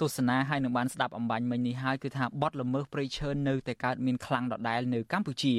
[0.00, 5.54] ទស្សនាហើយនឹងបានស្ដាប់អំបញ្ញមិញនេះហើយគឺថាបទល្មើសព្រៃឈើនៅតែកើតមានខ្លាំងដដែលនៅកម្ពុជា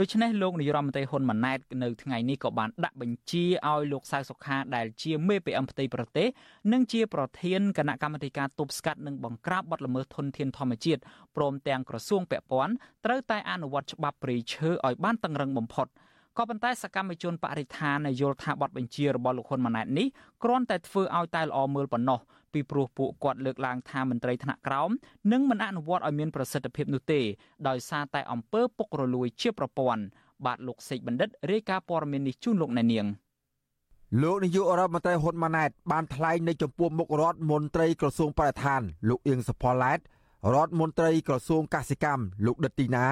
[0.00, 6.28] ដូច្នេះលោកនាយរដ្ឋមន្ត្រីហ៊ុនម៉ាណែតនៅថ្ងៃនេះក៏បានដាក់បញ្ជាឲ្យលោកសៅសុខាដែលជាមេ PM ផ្ទៃប្រទេស
[6.72, 11.00] និងជាប្រធានគណៈកម្មាធិការទប់ស្កាត់និងបង្ក្រាបបទល្មើសធនធានធម្មជាតិ
[11.36, 15.86] ព្រមទាំងក្រសួងពាក់ព័ន្ធត្រូវតែអនុវត្តច្បាប់ព្រៃឈើឲ្យបានតឹងរឹងបំផុត
[16.38, 20.06] ក៏ប៉ុន្តែសកម្មជនបរិស្ថានយល់ថាបទបញ្ជារបស់លោកហ៊ុនម៉ាណែតនេះ
[20.42, 22.20] គ្រាន់តែធ្វើឲ្យតែល្អមើលប៉ុណ្ណោះ
[22.52, 24.90] ពីព្រោះពួកគាត់លើកឡើងថាមន្ត្រីថ្នាក់ក្រោម
[25.32, 27.20] នឹងមិនអនុវត្តឲ្យមានប្រសិទ្ធភាពនោះទេ
[27.68, 30.02] ដោយសារតែអំពើពុករលួយជាប្រព័ន្ធ
[30.44, 33.06] បាទលោកសេកបណ្ឌិតរាយការណ៍ព័ត៌មាននេះជូនលោកអ្នកនាង
[34.22, 39.98] លោកនាយករដ្ឋមន្ត្រីហ៊ុនម៉ាណែតបានថ្លែងនៅចំពោះមុខរដ្ឋមន្ត្រីក្រសួងបរិស្ថាន លោកអៀងសុផល្លែត
[40.54, 43.06] រដ្ឋមន្ត្រីក្រសួងកសិកម្មលោកដិតទីណា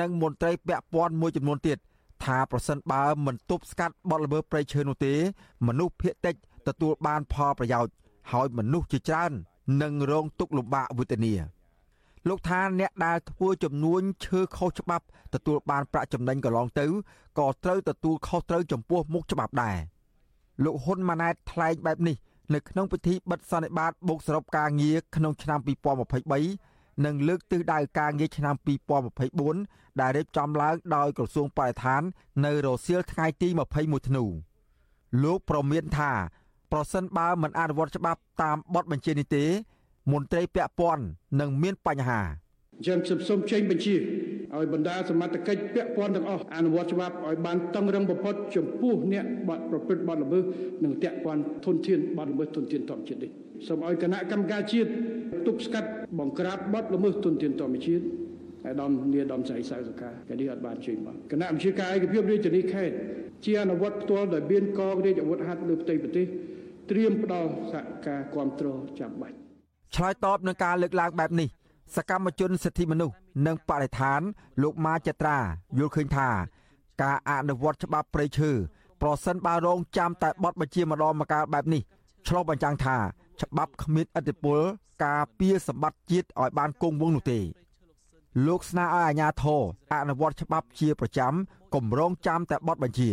[0.00, 1.78] និងមន្ត្រីពាក់ព័ន្ធមួយចំនួនទៀត
[2.24, 5.14] ថាប្រសិនបើមិនទប់ស្កាត់បទល្មើសព្រៃឈើនោះទេ
[5.66, 6.34] មនុស្សភៀសតិច
[6.68, 7.92] ទទួលបានផលប្រយោជន៍
[8.32, 9.32] ហើយមនុស្សជាច្រើន
[9.82, 11.34] នឹងរងទុក្ខលំបាកវេទនា
[12.28, 15.04] លោកថាអ្នកដែលធ្វើចំនួនឈើខុសច្បាប់
[15.34, 16.86] ទទួលបានប្រាក់ចំណេញកន្លងទៅ
[17.38, 19.76] ក៏ត្រូវទទួលខុសត្រូវចំពោះមុខច្បាប់ដែរ
[20.64, 22.16] លោកហ៊ុនម៉ាណែតថ្លែងបែបនេះ
[22.54, 26.71] នៅក្នុងពិធីបិទសន្និបាតបូកសរុបការងារក្នុងឆ្នាំ2023
[27.04, 28.54] និងលើកទិសដៅការងារឆ្នាំ
[29.22, 32.02] 2024ដែលរៀបចំឡើងដោយក្រសួងបរិស្ថាន
[32.44, 34.24] នៅរសៀលថ្ងៃទី21ធ្នូ
[35.22, 36.12] លោកប្រមានថា
[36.72, 39.44] ប្រសិនបើមិនអនុវត្តច្បាប់តាមបទបញ្ជានេះទេ
[40.12, 41.04] មន្ត្រីពាក់ព័ន្ធ
[41.40, 42.20] នឹងមានបញ្ហា
[42.86, 43.94] យើងខ្ញុំសូមចេញបញ្ជា
[44.56, 50.44] ឲ្យបណ្ដាសមត្ថកិច្ចពាក់ព័ន្ធទាំងអស់អនុវត្តច្បាប់ឲ្យបានតឹងរឹងបំផុតចំពោះអ្នកបាត់ប្រព្រឹត្តបទល្មើស
[50.84, 53.30] និងតាក់ព័ន្ធធនធានបទល្មើសធនធានធម្មជាតិនេះ
[53.66, 54.90] សូមឲ្យគណៈកម្មការជាតិ
[55.46, 55.88] ទប់ស្កាត់
[56.18, 58.04] បង្ក្រាបបទល្មើសធនធានធម្មជាតិ
[58.66, 62.96] អាដាមនីដាមសៃសៅសកាកានេះអត់បានជួយមកគណៈវិជាការឯកភាពរាជធានីខេត្ត
[63.44, 66.26] ជាអនុវត្តផ្ទាល់ដោយមានកងរាជអាវុធហត្ថលើផ្ទៃប្រទេស
[66.90, 69.36] ត្រៀមផ្ដល់សហការគ្រប់គ្រងចាំបាច់
[69.94, 71.48] ឆ្លើយតបនឹងការលើកឡើងបែបនេះ
[71.96, 73.14] សកម្មជនសិទ្ធិមនុស្ស
[73.46, 74.20] និងបរិស្ថាន
[74.62, 75.38] លោកម៉ាចត្រា
[75.78, 76.28] យល់ឃើញថា
[77.02, 78.50] ការអនុវត្តច្បាប់ព្រៃឈើ
[79.02, 81.82] ប្រសិនបើរងចាំតែបទបញ្ជាម្ដងម្កាលបែបនេះ
[82.28, 82.96] ឆ្លុះបញ្ចាំងថា
[83.42, 84.60] ច្បាប់គ្មានអធិបុល
[85.04, 87.40] ការពារសម្បត្តិជាតិឲ្យបានគង់វង្សនោះទេ
[88.46, 89.62] លោកស្នើឲ្យអាជ្ញាធរ
[89.92, 91.32] អនុវត្តច្បាប់ជាប្រចាំ
[91.74, 93.10] គម្រងចាំតែបទបញ្ជា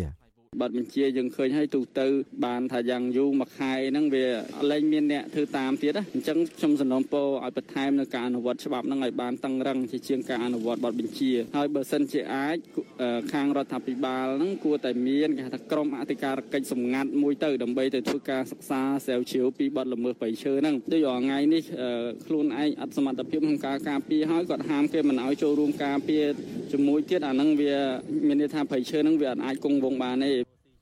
[0.61, 2.07] ប័ណ្ណបញ្ជាយើងឃើញហើយទូទៅ
[2.45, 4.25] បានថាយ៉ាងយូរមួយខែហ្នឹងវា
[4.71, 12.57] លែងមានអ្នកធ្វើតាមទៀតអញ្ចឹងខ្ញុំសំណូមពរឲ្យបន្ថែមនៅការអនុវត្តច្បាប់ហ្នឹងឲ្យបានតឹងរឹងជាជាងការអនុវត្តប័ណ្ណបញ្ជាហើយបើសិនជាអាច
[13.33, 21.61] ខាងរដ្ឋាភិបាលហ្នឹងគួរតែមានគេថាក្រុមអធិការកិច្ចសម្ងាត់មួយទៅដើម្បីទៅធ្វើការសិក្សាស្រាវជ្រាវពីបទល្មើសបៃឈើហ្នឹងដូចរាល់ថ្ងៃនេះ
[22.27, 26.23] ខ្លួនឯងអត់សមត្ថភាពក្នុងការការពារហើយគាត់ហាមគេមិនឲ្យចូលរួមការពារ
[26.71, 27.75] ជាមួយទៀតអាហ្នឹងវា
[28.27, 30.38] មានន័យថាបៃឈើហ្នឹងវាអាចគង់វង្សបានទេ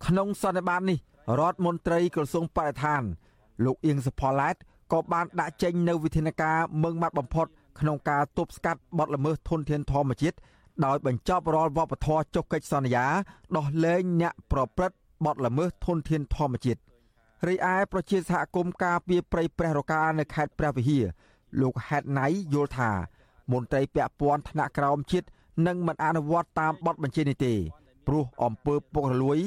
[0.08, 0.98] ក្នុងសន្និបាតនេះ
[1.40, 3.02] រដ្ឋមន្ត្រីក្រសួងបរិស្ថាន
[3.66, 4.56] លោកអៀងសុផល្លែត
[4.94, 7.48] ក៏បានដាក់ចេញនៅវិធានការមឹងម៉ាត់បំផុត
[7.80, 10.38] ក្នុងការទប់ស្កាត់បទល្មើសធនធានធម្មជាតិ
[10.86, 13.06] ដោយបញ្ចប់រាល់វប្បធម៌ចុះកិច្ចសន្យា
[13.58, 16.80] ដោះលែងអ្នកប្រព្រឹត្តបទល្មើសធនធានធម្មជាតិ
[17.48, 21.06] រីឯប្រជាសហគមន៍ការពីប្រៃព្រះរកានៅខេត្តព្រះវិហារ
[21.62, 22.92] លោកហេតណៃយល់ថា
[23.52, 25.28] មន្ត្រីពាក់ព័ន្ធថ្នាក់ក្រោមជាតិ
[25.68, 27.54] នឹងមិនអនុវត្តតាមបទបញ្ជានេះទេ
[28.08, 29.40] ព្រោះអំពើពុករលួយ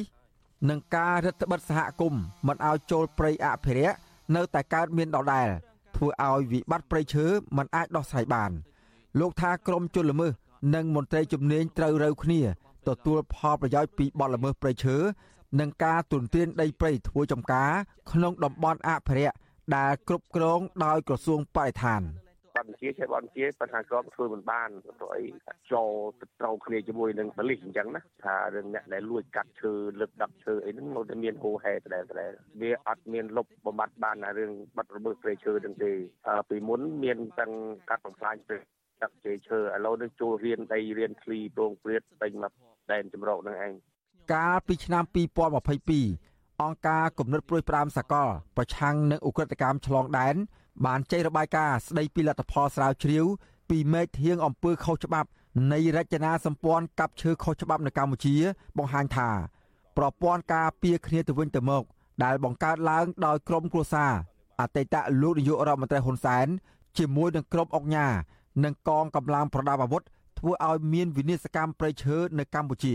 [0.68, 3.96] និងការរដ្ឋបិទសហគមន៍មិនឲ្យចូលព្រៃអភិរក្ស
[4.36, 5.48] នៅតែកើតមានដដែល
[5.96, 8.50] ធ្វើឲ្យវិបត្តិព្រៃឈើមិនអាចដោះស្រាយបាន
[9.20, 10.32] លោកថាក្រមជនល្មើស
[10.74, 12.40] និងមន្ត្រីជំនាញត្រូវរើគ្នា
[12.88, 14.96] ទទួលផលប្រយោជន៍ពីបទល្មើសព្រៃឈើ
[15.61, 17.70] និងការទុនទានដីព្រៃធ្វើចំការ
[18.12, 19.36] ក្នុងតំបន់អភិរក្ស
[19.76, 22.02] ដែលគ្រប់គ្រងដោយក្រសួងបរិស្ថាន។
[22.61, 25.24] ប័ណ្ណជាចេះប័ណ្ណជាបញ្ហាក៏ធ្វើមិនបានព្រោះអី
[25.72, 25.90] ចូល
[26.20, 35.92] ទៅត្រូវគ្នាជាមួយនឹងបលិសអញ្ចឹងណាថារឿងអ្នកដែលលួចកាត់ឈើលើកដាក់ឈើអីហ្នឹងនៅតែមានហូហែដដែលដែលវាអត់មានលុបបំបត្តិបានណារឿងបាត់របឺព្រៃឈើទាំងទេ
[36.50, 37.52] ពីមុនមានទាំង
[37.90, 38.58] កាត់បំផ្លាញព្រៃ
[39.00, 42.52] កាត់ជ័យឈើឥឡូវនេះចូលរៀនដីរៀនឃ្លីប្រងព្រាតពេញមក
[42.92, 43.72] ដែនចម្រោកនឹងឯង
[44.32, 50.36] កាលពីឆ្នាំ2022អង្គការគំនិតព្រួយប្រាមសកល ប្រឆាំងនឹងឧក្រិដ្ឋកម្មឆ្លងដែន
[50.86, 53.24] បានចេញរបាយការណ៍ស្ដីពីលទ្ធផលស្រាវជ្រាវ
[53.70, 55.28] ពីមេធៀងអំពើខុសច្បាប់
[55.72, 58.36] នៃរចនាសម្ព័ន្ធកັບឈើខុសច្បាប់នៅកម្ពុជា
[58.78, 59.30] បង្ហាញថា
[59.96, 61.82] ប្រព័ន្ធការពារគ្នាទៅវិញទៅមក
[62.24, 64.12] ដែលបង្កើតឡើងដោយក្រមគ្រួសារ
[64.60, 66.46] អតីតលោកនាយករដ្ឋមន្ត្រីហ៊ុនសែន
[66.98, 68.06] ជាមួយនឹងក្រុមអុកញ៉ា
[68.64, 70.02] និងកងកម្លាំងប្រដាប់អាវុធ
[70.38, 72.94] ធ្វើឲ្យមានវិនាសកម្មប្រៃឈើនៅកម្ពុជា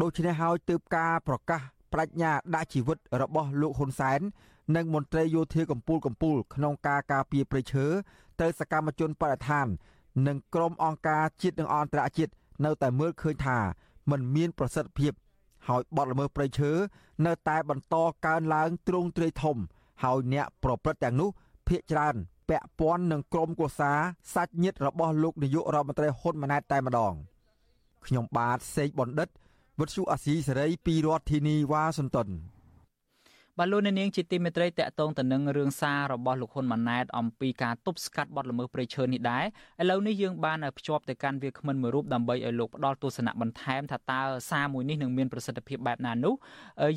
[0.00, 1.60] ដូច្នេះហើយទើបការប្រកាស
[1.92, 4.20] បដិញ្ញាដាក់ជីវិតរបស់លោកហ៊ុនសែន
[4.76, 7.86] និងមន្ត្រីយោធាកម្ពុជាកម្ពុជាក្នុងការការពារព្រៃឈើ
[8.40, 9.66] ទៅសកម្មជនបរិស្ថាន
[10.26, 12.32] និងក្រុមអង្គការជាតិនិងអន្តរជាតិ
[12.64, 13.58] នៅតែមើលឃើញថា
[14.10, 15.12] มันមានប្រសិទ្ធភាព
[15.68, 16.70] ហើយបទល្មើសព្រៃឈើ
[17.26, 17.96] នៅតែបន្ត
[18.26, 19.56] កើនឡើងទ្រង់ទ្រាយធំ
[20.04, 21.28] ហើយអ្នកប្រព្រឹត្តទាំងនោះ
[21.68, 22.14] ភ ieck ច្រើន
[22.48, 23.92] ពាក់ព័ន្ធនឹងក្រុមគូសា
[24.34, 27.14] សាច់ញាតិរបស់លោកនាយករដ្ឋមន្ត្រីហ៊ុនម៉ាណែតតែម្ដង
[28.06, 29.28] ខ្ញុំបាទសេកបណ្ឌិត
[29.78, 32.28] វុទ្ធុអាស៊ីសេរីពីរដ្ឋធានីវ៉ាស៊ីនតោន
[33.58, 39.44] បាទលោកនាងជាទីមេត្រីតកតងទៅនឹងរឿងសាររបស់លោកហ៊ុនម៉ាណែតអំពីការទប់ស្កាត់បទល្មើសព្រៃឈើនេះដែរ
[39.82, 46.34] ឥឡូវនេះយើងបានភ្ជាប់ទៅកាន់វាគ្មិនមួយរូបដើម្បីឲ្យលោកផ្ដល់ទស្សនៈបន្ថែមថាតើសារមួយនេះនឹងមានប្រសិទ្ធភាពបែបណានោះ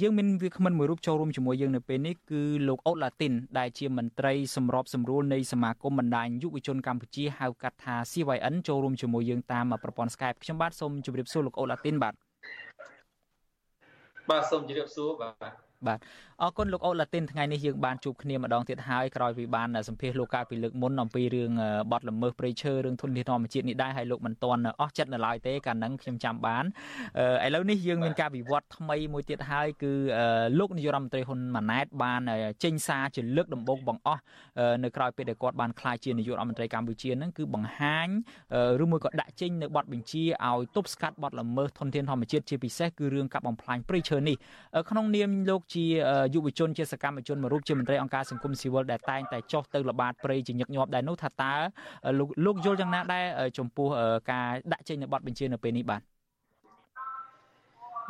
[0.02, 12.14] យើងមានវាគ្មិនមួយរូបចូលរួមជាមួយយើងនៅពេលនេះគឺលោកអូឡាទីនដែលជាមន្ត្រីសម្របសម្រួលនៃសមាគមបណ្ដាញយុវជនកម្ពុជាហៅកាត់ថា CYN ចូលរួមជាមួយយើងតាមប្រព័ន្ធ Skype ខ្ញុំបាទសូមជម្រាបសួរលោកអូឡាទីនបាទ
[14.30, 16.00] បាទសូមជម្រាបសួរបាទ បាទ
[16.42, 21.52] អរគុណលោកអូឡាទីនថ្ងៃនេះយើងបានជួបគ្នាម្ដងទៀតហើយក្រោយពីបានសម្ភាសលោកកាលពីលើកមុនអំពីរឿង
[21.92, 26.64] បទល្មើសព្រៃឈើរឿងធនធានធម្មជាតិនេះដែរហើយលោកមិនទាន់អស់ចិត្តនៅឡើយទេកាលហ្នឹងខ្ញុំចាំបាន
[27.46, 29.94] ឥឡូវនេះយើងមានការវិវត្តថ្មីមួយទៀតហើយគឺ
[30.60, 32.22] លោកនាយរដ្ឋមន្ត្រីហ៊ុនម៉ាណែតបាន
[32.64, 34.22] ចេញសារជាលើកដំបូងបង្អស់
[34.84, 38.08] នៅក្រៅពេលដែលគាត់បានក្លាយជានាយករដ្ឋមន្ត្រីកម្ពុជាហ្នឹងគឺបង្ហាញ
[38.84, 44.36] ឬមួយក៏ដាក់ចេញនៅបទបញ្ជាឲ្យទប់ស្កាត់បទល្មើសធនធានធម្មជាតិជាពិសេសគឺរឿងកាប់បំផ្លាញព្រៃឈើនេះ
[44.90, 45.86] ក្នុងនាមលោកជា
[46.34, 51.54] យុវជនជាសកម្មជនមួយរូបជាមន្ត្រីអង្គការសង្គមស៊ីវិលដែលតែងតែចុះទៅល្បាតព្រៃជាញឹកញាប់ដែរនោះថាតើ
[52.20, 53.26] លោកលោកយល់យ៉ាងណាដែរ
[53.58, 53.88] ចំពោះ
[54.32, 56.02] ការដាក់ចេញនៅបទបញ្ជានៅពេលនេះបាទ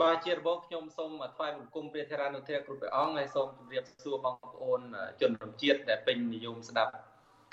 [0.01, 4.81] បាទជារបបខ្ញុំសូមថ្លែងបង្គំព្រះធរានុធាគ្រប់ព្រះអង្គហើយសូមជម្រាបសួរបងប្អូន
[5.21, 6.91] ជនរួមជាតិដែលពេញនិយមស្ដាប់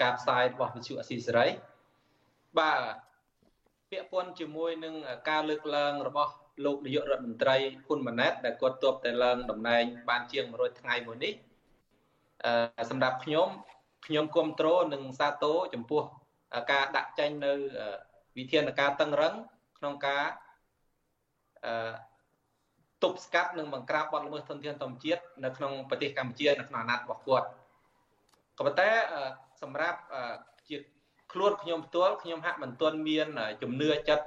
[0.02, 1.46] ការផ្សាយរបស់វិទ្យុអស៊ីសេរី
[2.58, 2.80] បាទ
[3.90, 4.94] ពាក់ព័ន្ធជាមួយនឹង
[5.30, 6.32] ការលើកឡើងរបស់
[6.64, 7.56] លោកនាយករដ្ឋមន្ត្រី
[7.86, 11.34] ហ៊ុនម៉ាណែតដែលគាត់ទប់តែឡើងតំណែងបានជាង100ថ្ងៃមួយនេះ
[12.44, 13.48] អឺសម្រាប់ខ្ញុំ
[14.06, 16.02] ខ្ញុំគ្រប់គ្រងនិងសាទរចំពោះ
[16.72, 17.52] ការដាក់ចេញនៅ
[18.38, 19.34] វិធានការតឹងរឹង
[19.78, 20.24] ក្នុងការ
[21.66, 21.92] អឺ
[23.02, 27.46] ទប់ស្កាត់និងបង្ក្រាបបទល្មើសធនធានធម្មជាតិនៅក្នុងប្រទេសកម្ពុជានៅក្នុងអាណត្តិរបស់គាត់
[28.58, 28.90] ក៏ប៉ុន្តែ
[29.62, 29.98] សម្រាប់
[30.68, 30.76] ជា
[31.34, 33.26] ខ្លួនខ្ញុំផ្ទាល់ខ្ញុំហាក់មិនទាន់មាន
[33.62, 34.24] ជំនឿចិត្ត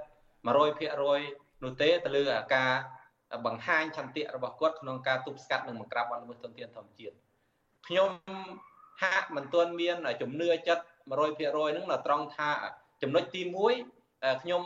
[0.77, 2.23] 100%នោះទេទៅលើ
[2.55, 2.71] ការ
[3.45, 7.15] បង្ហាញឆន្ទៈរបស់គាត់ក្នុងការទប់ស្កាត់និងបង្ក្រាបបទល្មើសទុនធានធម្មជាតិ
[7.87, 8.11] ខ្ញុំ
[9.03, 12.49] ហាក់មិនទាន់មានជំនឿចិត្ត100%ហ្នឹងនៅត្រង់ថា
[13.01, 13.41] ចំណុចទី
[13.91, 14.63] 1ខ្ញុំ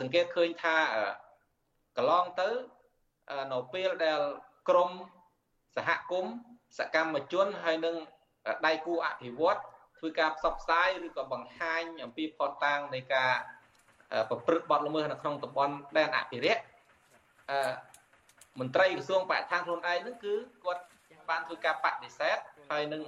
[0.00, 0.76] សង្កេតឃើញថា
[1.96, 2.48] កន្លងទៅ
[3.52, 4.20] នៅពេលដែល
[4.68, 4.90] ក្រម
[5.76, 6.34] សហគមន៍
[6.78, 7.96] សកម្មជនហើយនឹង
[8.66, 9.60] ដៃគូអភិវឌ្ឍ
[10.02, 13.32] ធ្វើការផ្សព្វផ្សាយឬក៏បង្ហាញអំពីផុសតាងនៃការ
[14.28, 16.62] ប្រព្រឹត្តបទល្មើសនៅក្នុងតំបន់ដែនអភិរក្ស
[17.50, 17.72] អឺ
[18.60, 20.34] មន្ត្រីក្រសួងបរិស្ថានខ្លួនឯងហ្នឹងគឺ
[20.64, 20.82] គាត់
[21.30, 22.38] បានធ្វើការបដិសេធ
[22.70, 23.02] ហើយនឹង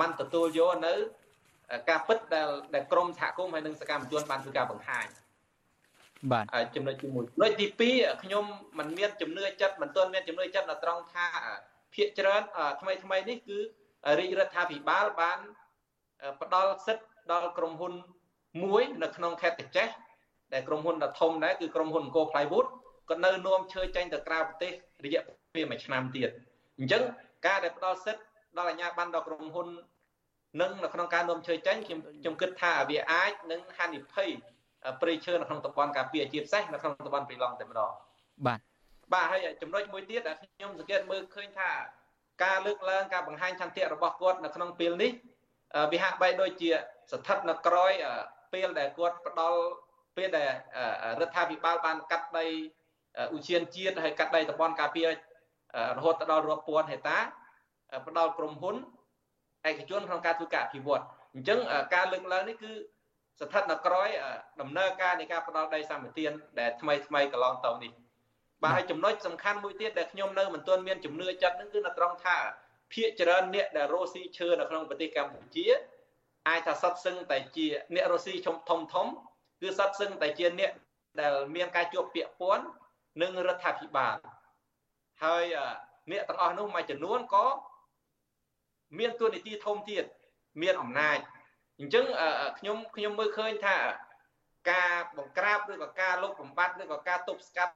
[0.00, 0.94] មិនទទួលយកនៅ
[1.88, 5.06] ការពិតដែលដែលក្រមសហគមន៍ហើយនឹងសកម្មជនបានធ្វើការបង្ហាញ
[6.32, 6.44] បាទ
[6.76, 8.44] ចំណុចទី1ចំណុចទី2ខ្ញុំ
[8.78, 11.26] មិនមានជំនឿចិត្តមិនទាន់មានជំនឿចិត្តនៅត្រង់ថា
[11.94, 12.42] ភាកច្រើន
[12.80, 13.58] ថ្មីថ្មីនេះគឺ
[14.18, 15.38] រាជរដ្ឋាភិបាលបាន
[16.42, 17.92] ផ្ដល់សិទ្ធិដល់ក្រុមហ៊ុន
[18.62, 19.88] មួយនៅក្នុងខេត្តកញ្ចេះ
[20.52, 22.66] តែក្រុមហ៊ុនដ៏ធំដែរគឺក្រុមហ៊ុនអង្គរ Plywood
[23.10, 24.72] ក៏នៅនាំឈើចេញទៅក្រៅប្រទេស
[25.04, 25.22] រយៈ
[25.54, 26.30] ពេលមួយឆ្នាំទៀត
[26.78, 27.02] អញ្ចឹង
[27.46, 28.22] ការដែលផ្ដល់សិទ្ធិ
[28.58, 29.68] ដល់អាជ្ញាប័ណ្ណដល់ក្រុមហ៊ុន
[30.60, 34.30] នឹងនៅក្នុងការនាំឈើចេញខ្ញុំខ្ញុំគិតថាវាអាចនឹងហានិភ័យ
[35.00, 37.92] ព្រៃឈើនៅក្នុងតំបន់ការពារជាពិសេសនៅក្នុងតំបន់ព្រៃឡង់តែម្ដង
[38.46, 38.60] បាទ
[39.12, 41.70] បាទហើយចំណុចមួយទៀតដែលខ្ញុំសង្កេតមើលឃើញថា
[42.44, 45.10] ការលើកឡើងការបង្ហាញឆន្ទៈរបស់គាត់នៅក្នុងពេលនេះ
[45.92, 46.70] វាហាក់បីដូចជា
[47.12, 47.92] ស្ថិតនៅក្រោយ
[48.52, 49.58] ពេលដែលគាត់ផ្ដល់
[50.16, 50.50] ពេលដែល
[51.20, 52.46] រដ្ឋាភិបាលបានកាត់ដី
[53.36, 55.08] ឧឈានជាតិហើយកាត់ដីតំបន់ការពារ
[55.96, 57.18] រហូតដល់រាប់ពាន់ហិកតា
[58.06, 58.76] ផ្ដល់ក្រុមហ៊ុន
[59.68, 61.04] ឯកជនក្នុងការធ្វើការអភិវឌ្ឍ
[61.34, 61.58] អញ្ចឹង
[61.94, 62.72] ការលើកឡើងនេះគឺ
[63.40, 64.08] ស្ថិតនៅក្រោយ
[64.60, 67.92] ដំណើរការនៃការផ្ដល់ដីសម្បត្តិដែលថ្មីថ្មីកន្លងទៅនេះ
[68.62, 72.36] បាទហើយចំណុចសំខាន់មួយទៀតដែលខ្ញុំនៅមិនទាន់មានជំនឿចិត្តនឹងគឺនៅត្រង់ថា
[72.92, 75.66] ភាគច្រើនអ្នកដែលរស់ស៊ីឈើនៅក្នុងប្រទេសកម្ពុជា
[76.48, 78.56] អាចថាសត្វសឹងតែជាអ្នករស់ស៊ីធំ
[78.94, 79.06] ធំ
[79.60, 80.70] គឺសត្វសឹងតែជាអ្នក
[81.20, 82.64] ដែលមានការជាប់ពាក់ព័ន្ធ
[83.22, 84.16] នឹងរដ្ឋាភិបាល
[85.24, 85.44] ហើយ
[86.10, 87.46] អ្នកទាំងអស់នោះមួយចំនួនក៏
[88.98, 90.04] មានទួនាទីធំទៀត
[90.62, 91.18] មានអំណាច
[91.78, 92.04] អញ្ចឹង
[92.58, 93.76] ខ្ញុំខ្ញុំមើលឃើញថា
[94.70, 97.74] ការបង្ក្រាបឬក៏ការលុបបំបាត់ឬក៏ការទប់ស្កាត់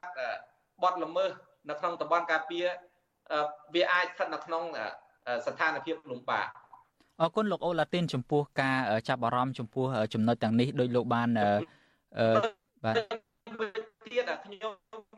[0.83, 1.31] បទល្មើស
[1.69, 2.65] នៅក្នុងតំបន់ការពារ
[3.73, 4.63] វាអាចស្ថិតនៅក្នុង
[5.45, 6.47] ស្ថានភាពលំបាក
[7.21, 8.77] អរគុណលោកអូឡាទីនចំពោះការ
[9.09, 12.27] ចាប់អារម្មណ៍ចំពោះចំណុចទាំងនេះដោយលោកបានអឺ
[12.83, 14.73] បាទទៀតខ្ញុំ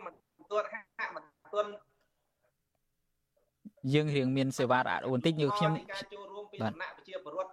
[0.05, 0.13] មិន
[0.51, 1.69] ទាន់ហាក់មិនទាន់
[3.93, 7.51] យើងរៀងមានសេវារអាក់បន្តិចយើងខ្ញុំការចូលរួមពីសំណាក់ប្រជាពលរដ្ឋ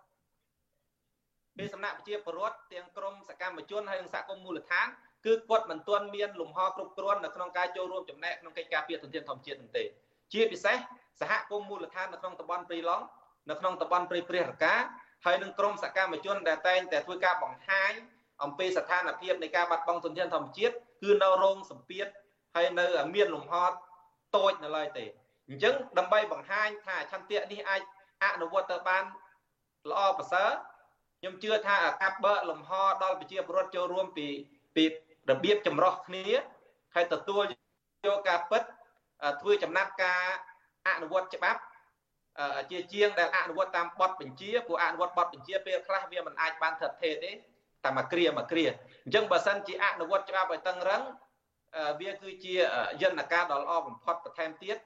[1.59, 4.87] ពីសំណាក់ប្រជាពលរដ្ឋទាំងក្រមសកម្មជនហើយនិងសហគមន៍មូលដ្ឋាន
[5.27, 9.85] គឺគាត់មិនទាន់មានលំហគ្រប់គ្រាន់នៅក្នុងការចូលរួមចំណែកក្នុងកិច្ចការពារធនធានធម្មជាតិនោះទេ
[10.33, 10.77] ជាពិសេស
[11.21, 13.05] សហគមន៍មូលដ្ឋាននៅក្នុងតំបន់ព្រៃឡង់
[13.51, 14.75] នៅក្នុងតំបន់ព្រៃព្រះរកា
[15.25, 17.93] ហើយនឹងក្រមសកម្មជនដែលតែងតែធ្វើការបង្ហាញ
[18.43, 22.07] អំពីស្ថានភាពនៃការបាត់បង់ទុនធានធម្មជាតិគឺនៅរងសម្ពាធ
[22.55, 23.55] ហើយនៅមានលំហ
[24.37, 25.05] តូចនៅឡើយទេ
[25.49, 27.83] អញ្ចឹងដើម្បីបង្ហាញថាឆន្ទៈនេះអាច
[28.25, 29.05] អនុវត្តទៅបាន
[29.91, 30.51] ល្អប្រសើរ
[31.19, 32.71] ខ្ញុំជឿថាការបើកលំហ
[33.03, 34.29] ដល់ប្រជាពលរដ្ឋចូលរួមពី
[34.77, 34.85] ពី
[35.31, 36.27] របៀបចម្រោះគ្នា
[36.95, 37.43] ហើយទទួល
[38.07, 38.63] យកការពិត
[39.41, 40.23] ធ្វើចំណាត់ការ
[40.89, 41.61] អនុវត្តច្បាប់
[42.71, 47.33] ជាជាងដែលអនុវត្តតាមបទបញ្ជាព្រោះអនុវត្តបទបញ្ជាពេលខ្លះវាមិនអាចបានថិតថេរទេ
[47.85, 48.65] តែមួយគ្រាមួយគ្រា
[49.05, 51.03] អញ្ចឹងបើសិនជាអនុវត្តច្បាប់ឲ្យតឹងរឹង
[52.01, 52.55] វាគឺជា
[53.03, 54.77] យន្តការដ៏ល្អបំផុតបន្ថែមទៀត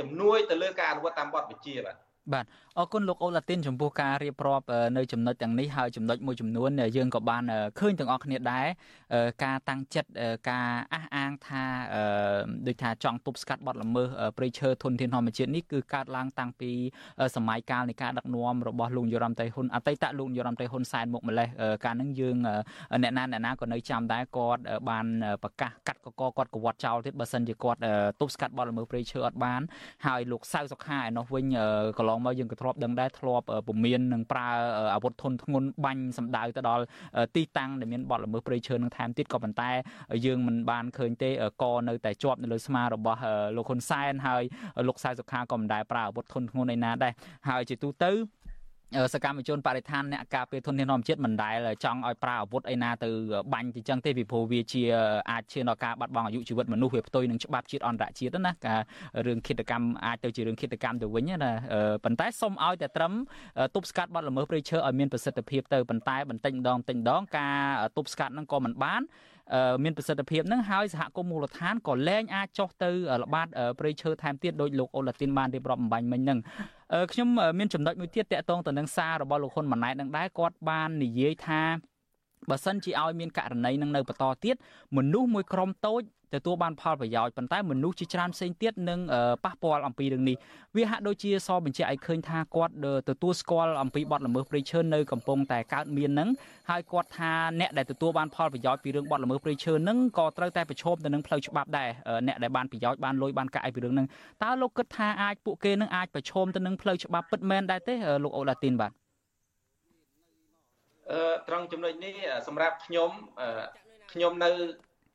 [0.00, 1.96] ជំនួយទៅលើការអនុវត្តតាមបទបញ្ជាបាទ
[2.32, 2.44] បាទ
[2.80, 4.66] អរគុណលោកអូឡាទីនចំពោះការរៀបរាប់
[4.96, 7.42] នៅចំណុចទាំងនេះហើយចំណុចមួយចំនួនយើងក៏បាន
[7.78, 8.66] ឃើញទាំងអស់គ្នាដែរ
[9.44, 10.08] ការតាំងចិត្ត
[10.50, 11.64] ការអះអាងថា
[12.66, 16.70] ដូចថាចង់ទប់ស្កាត់បទល្មើសព្រៃឈើធនធានធម្មជាតិនេះគឺកើតឡើងតាំងពី
[17.36, 21.48] សម័យកាលនៃការដឹកនាំរបស់លោកយុរ៉ាំតៃហ៊ុនអតីតលោកយុរ៉ាំតៃហ៊ុនសែនមកម្លេះ
[21.84, 22.36] កាលហ្នឹងយើង
[23.02, 25.06] អ្នកណាអ្នកណាក៏នៅចាំដែរគាត់បាន
[25.42, 27.78] ប្រកាសកាត់កកគាត់កវត្តចោលទៀតបើសិនជាគាត់
[28.20, 29.60] ទប់ស្កាត់បទល្មើសព្រៃឈើអត់បាន
[30.06, 31.46] ហើយលោកសៅសុខាឯនោះវិញ
[31.98, 34.48] កន្លងមកយើងក៏ធ្លាប់ដឹងដែរធ្លាប់ពមៀននឹងប្រើ
[34.94, 36.84] អាវុធធនធ្ងន់បាញ់សម្ដៅទៅដល់
[37.36, 39.70] ទីតាំងដែលមានបទល្មើសព្រៃឈើនឹងថែមទៀតក៏ប៉ុន្តែ
[40.26, 41.30] យើងមិនបានឃើញទេ
[41.62, 43.20] ក៏នៅតែជាប់នៅលើស្មារបស់
[43.56, 44.42] លោកហ៊ុនសែនហើយ
[44.88, 47.12] លោកសៅសុខាក៏មិនដែលប្រើអាវុធធនធ្ងន់ឯណាដែរ
[47.48, 48.12] ហើយជាទូទៅ
[49.12, 53.08] សកម្មជនបរិស្ថានអ្នកការពារធនធានធម្មជាតិមិនដែលចង់ឲ្យប្រើអាវុធអីណាទៅ
[53.52, 54.82] បាញ់ទីចឹងទេពីព្រោះវាជា
[55.30, 58.80] អាចឈានដល់ការបាត់បង់អាយុជីវិតមនុស្សវាផ្ទុយនឹងច្បាប់ជាតិអន្តរជាតិណាការ
[59.26, 61.52] រឿងឃាតកម្មអាចទៅជារឿងឃាតកម្មទៅវិញណា
[62.04, 63.12] ប៉ុន្តែសូមឲ្យតែត្រឹម
[63.74, 67.56] ទប់ស្កាត់បាត់ល្មើសព្រៃឈើឲ្យមានប្រសិទ្ធភាពទៅប៉ុន្តែបន្តិចម្ដងបន្តិចម្ដងការ
[67.96, 69.02] ទប់ស្កាត់ហ្នឹងក៏មិនបាន
[69.84, 72.90] មានប្រសិទ្ធភាពនឹងហើយសហគមន៍មូលដ្ឋានក៏លែងអាចចុះទៅ
[73.22, 73.46] ល្បាត
[73.78, 76.38] ព្រៃឈើថែមទៀតដោយលោកអូឡាទីនបានរៀបរាប់បំបញ្ញមិញហ្នឹង
[77.12, 77.28] ខ្ញុំ
[77.58, 81.62] មានចំណុចមួយទៀតតកតងទៅនឹងសាររបស់លោកហ៊ុនម៉ាណែតនឹងដែរគាត់បាននិយាយថា
[82.48, 84.56] បើសិនជាឲ្យមានករណីនឹងនៅបន្តទៀត
[84.96, 86.02] មនុស្សមួយក្រុមតូច
[86.34, 89.00] ទទួលបានផលប្រយោជន៍ប៉ុន្តែមនុស្សជាច្រើនផ្សេងទៀតនឹង
[89.44, 90.36] ប៉ះពាល់អំពីរឿងនេះ
[90.76, 92.72] វាហាក់ដូចជាសបញ្ជាក់ឲ្យឃើញថាគាត់
[93.10, 96.28] ទទួលស្គាល់អំពីបទល្មើសព្រៃឈើនៅកំពុងតែកើតមាននឹង
[96.70, 101.88] ហើយគាត់ថាអ្នកដែលទទួលបានផលប្រយោជន៍ពីរឿងបទល្មើសព្រៃឈើនឹងក៏ត្រូវតែប្រឈមទៅនឹងផ្លូវច្បាប់ដែរ
[102.26, 104.06] អ្នកដែលបានប្រយោជន៍បានលុយបានកាក់ពីរឿងហ្នឹង
[104.42, 108.92] តើលោកគិតថាអាចពួកគេនឹងអាចប្រឈមទៅនឹងផ្លូវច្បាប់ពិតមែនដែរទេលោកអូឡាទីនបាទ
[111.12, 112.14] អឺត្រង់ចំណុចនេះ
[112.46, 113.10] សម្រាប់ខ្ញុំ
[114.12, 114.50] ខ្ញុំនៅ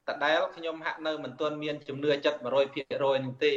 [0.08, 3.54] តដែលខ្ញុំហាក់នៅមិនទាន់មានជំនឿចិត្ត100%នោះទេ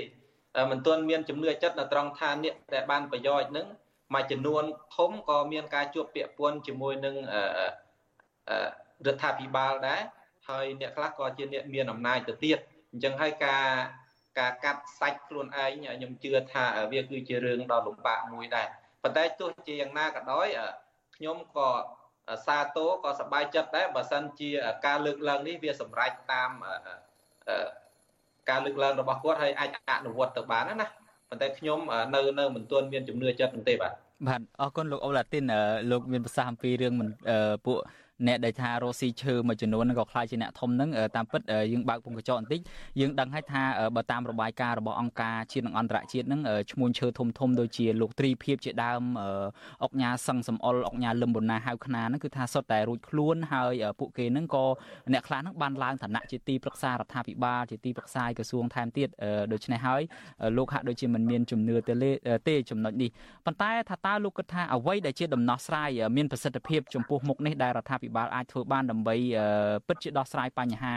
[0.70, 3.66] មិនទាន់មានជំនឿចិត្តនៅត្រង់ថាអ្នកដែលបានប្រយោជន៍នឹង
[4.14, 4.62] មួយចំនួន
[4.97, 7.14] ធំក៏មានការជួបពាក់ព័ន្ធជាមួយនឹង
[9.07, 10.01] រដ្ឋាភិបាលដែរ
[10.49, 12.59] ហើយអ្នកខ្លះក៏ជាអ្នកមានអំណាចទៅទៀត
[12.92, 13.66] អញ្ចឹងហើយការ
[14.38, 18.66] ការកាត់សាច់ខ្លួនឯងខ្ញុំជឿថាវាគឺជារឿងដ៏លំបាកមួយដែរ
[19.03, 20.49] ប៉ុន្តែទោះជាយ៉ាងណាក៏ដោយ
[21.16, 21.68] ខ្ញុំក៏
[22.46, 24.50] សាទរក៏សប្បាយចិត្តដែរបើសិនជា
[24.86, 26.50] ការលើកឡើងនេះវាសម្រេចតាម
[28.50, 30.86] ការលើកឡើងរបស់គាត់ហើយអាចអនុវត្តទៅបានណា
[31.28, 31.78] ប៉ុន្តែខ្ញុំ
[32.14, 33.92] នៅនៅមិនទាន់មានជំនឿចិត្តទេបាទ
[34.28, 35.44] បាទអរគុណលោកអូឡាទីន
[35.90, 36.94] លោកមានប្រសាសន៍អំពីរឿង
[37.66, 37.78] ពួក
[38.26, 41.40] អ្នកដែលថារស់ស៊ីឈើមួយចំនួនហ្នឹងក៏ខ្លាចជាអ្នកធំហ្នឹងតាមពិត
[41.72, 42.60] យើងបើកពងកញ្ចក់បន្តិច
[43.00, 43.62] យើងដឹងហើយថា
[43.96, 46.40] បើតាមរបាយការណ៍របស់អង្គការជាតិនិងអន្តរជាតិហ្នឹង
[46.72, 49.02] ឈ្មោះឈើធំធំដូចជាលោកត្រីភិបជាដើម
[49.82, 54.64] អុកញ៉ាសឹងសំអល់អុកញ៉ាលឹមបូណាហៅខ្នាហ្នឹងគឺថាសុទ្ធតែរួចខ្លួនហើយពួកគេហ្នឹងក៏
[55.12, 59.08] អ្នកខ្លះហ្នឹងបានឡើងឋានៈជាទីប្រឹក្សារដ្ឋាភិបាលជាទីប្រឹក្សាក្រសួងថែមទៀត
[59.52, 60.02] ដូច្នេះហើយ
[60.56, 61.94] លោកហាក់ដូចជាមិនមានជំនឿទៅ
[62.48, 63.10] ទេចំណុចនេះ
[63.46, 69.16] ប៉ុន្តែថាតើលោកគិតថាអ្វីដែលជាដំណោះស្រាយមានប្រសិទ្ធភាពចំពោះមុខនេះដែលរដ្ឋាភិបាលអាចធ្វើបានដើម្បី
[69.86, 70.94] ពិតជាដោះស្រាយបញ្ហា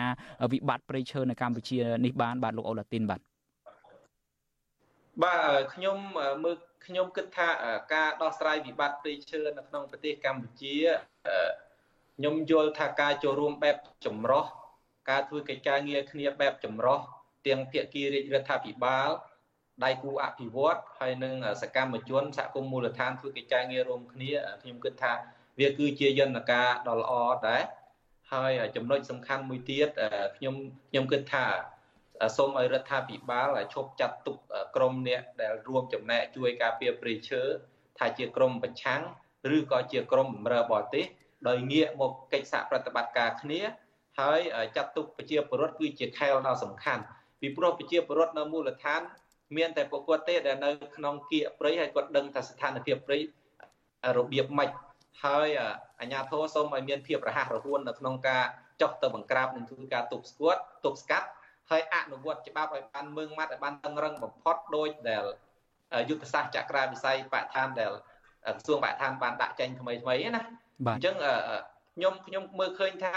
[0.54, 3.22] វិបត្តិព្រៃឈើនៅកម្ពុជានេះបានបាទលោកអូឡាទីនបាទ
[5.24, 5.98] បាទខ្ញុំ
[6.44, 6.56] មើល
[6.86, 7.50] ខ្ញុំគិតថា
[7.94, 10.76] ការដោះស្រាយវិបត្តិព្រៃឈើនៅក្នុងប្រទេសកម្ពុជា
[12.18, 14.46] ខ្ញុំយល់ថាការចូលរួមបែបចម្រុះ
[15.10, 17.00] ការធ្វើកិច្ចការងារគ្នាបែបចម្រុះ
[17.48, 19.10] ទាំងភាគីរាជរដ្ឋាភិបាល
[19.84, 24.32] ដៃគូអភិវឌ្ឍហើយនិងសកម្មជនសហគមន៍មូលដ្ឋានធ្វើកិច្ចការងាររួមគ្នា
[24.62, 25.14] ខ្ញុំគិតថា
[25.60, 27.14] វាគឺជាយន្តការដ៏ល្អ
[27.48, 27.64] ដែរ
[28.34, 29.90] ហើយចំណុចសំខាន់មួយទៀត
[30.38, 30.56] ខ្ញុំ
[30.90, 31.46] ខ្ញុំគិតថា
[32.38, 34.38] សូមឲ្យរដ្ឋាភិបាលឈប់ចាត់ទុក
[34.76, 37.42] ក្រមអ្នកដែលរួមចំណែកជួយការពារព្រៃឈើ
[37.98, 39.02] ថាជាក្រមប្រឆាំង
[39.56, 41.06] ឬក៏ជាក្រមបម្រើបរទេស
[41.48, 43.62] ដោយងាកមកកិច្ចសហប្រតិបត្តិការគ្នា
[44.20, 44.40] ហើយ
[44.76, 47.04] ចាត់ទុកប្រជាពលរដ្ឋគឺជាខែលដ៏សំខាន់
[47.40, 49.02] ពីព្រោះប្រជាពលរដ្ឋនៅមូលដ្ឋាន
[49.58, 53.18] មានតែពួកគាត់ទេដែលនៅក្នុងគៀកព្រៃហើយគាត់ដឹងថាស្ថានភាពព្រៃ
[54.18, 54.70] របៀបម៉េច
[55.24, 55.48] ហើយ
[56.00, 58.44] អាជ្ញាធរសូមឲ្យមានភាពរហ័សរហួននៅក្នុងការ
[58.82, 61.28] ចុះទៅបង្ក្រាបនិងធ្វើការទប់ស្គាត់ទប់ស្កាត់
[61.70, 65.26] ហើយអនុវត្តច្បាប់ឲ្យបានមឹងម៉ាត់ឲ្យបានតឹងរឹងបំផុតដោយដែល
[66.10, 67.92] យុទ្ធសាស្ត្រចក្រាវិស័យបឋានដែល
[68.46, 70.44] ក្រសួងបឋានបានដាក់ចេញថ្មីថ្មីណា
[70.88, 71.16] អញ្ចឹង
[71.96, 73.14] ខ្ញុំខ្ញុំមើលឃើញថា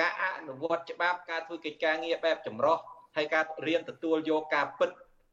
[0.00, 2.78] ការអនុវត្តច្បាប់ការធ្វើកិច្ចការងារបែបចម្រុះ
[3.16, 4.90] ហើយការរៀនទទួលយកការពិត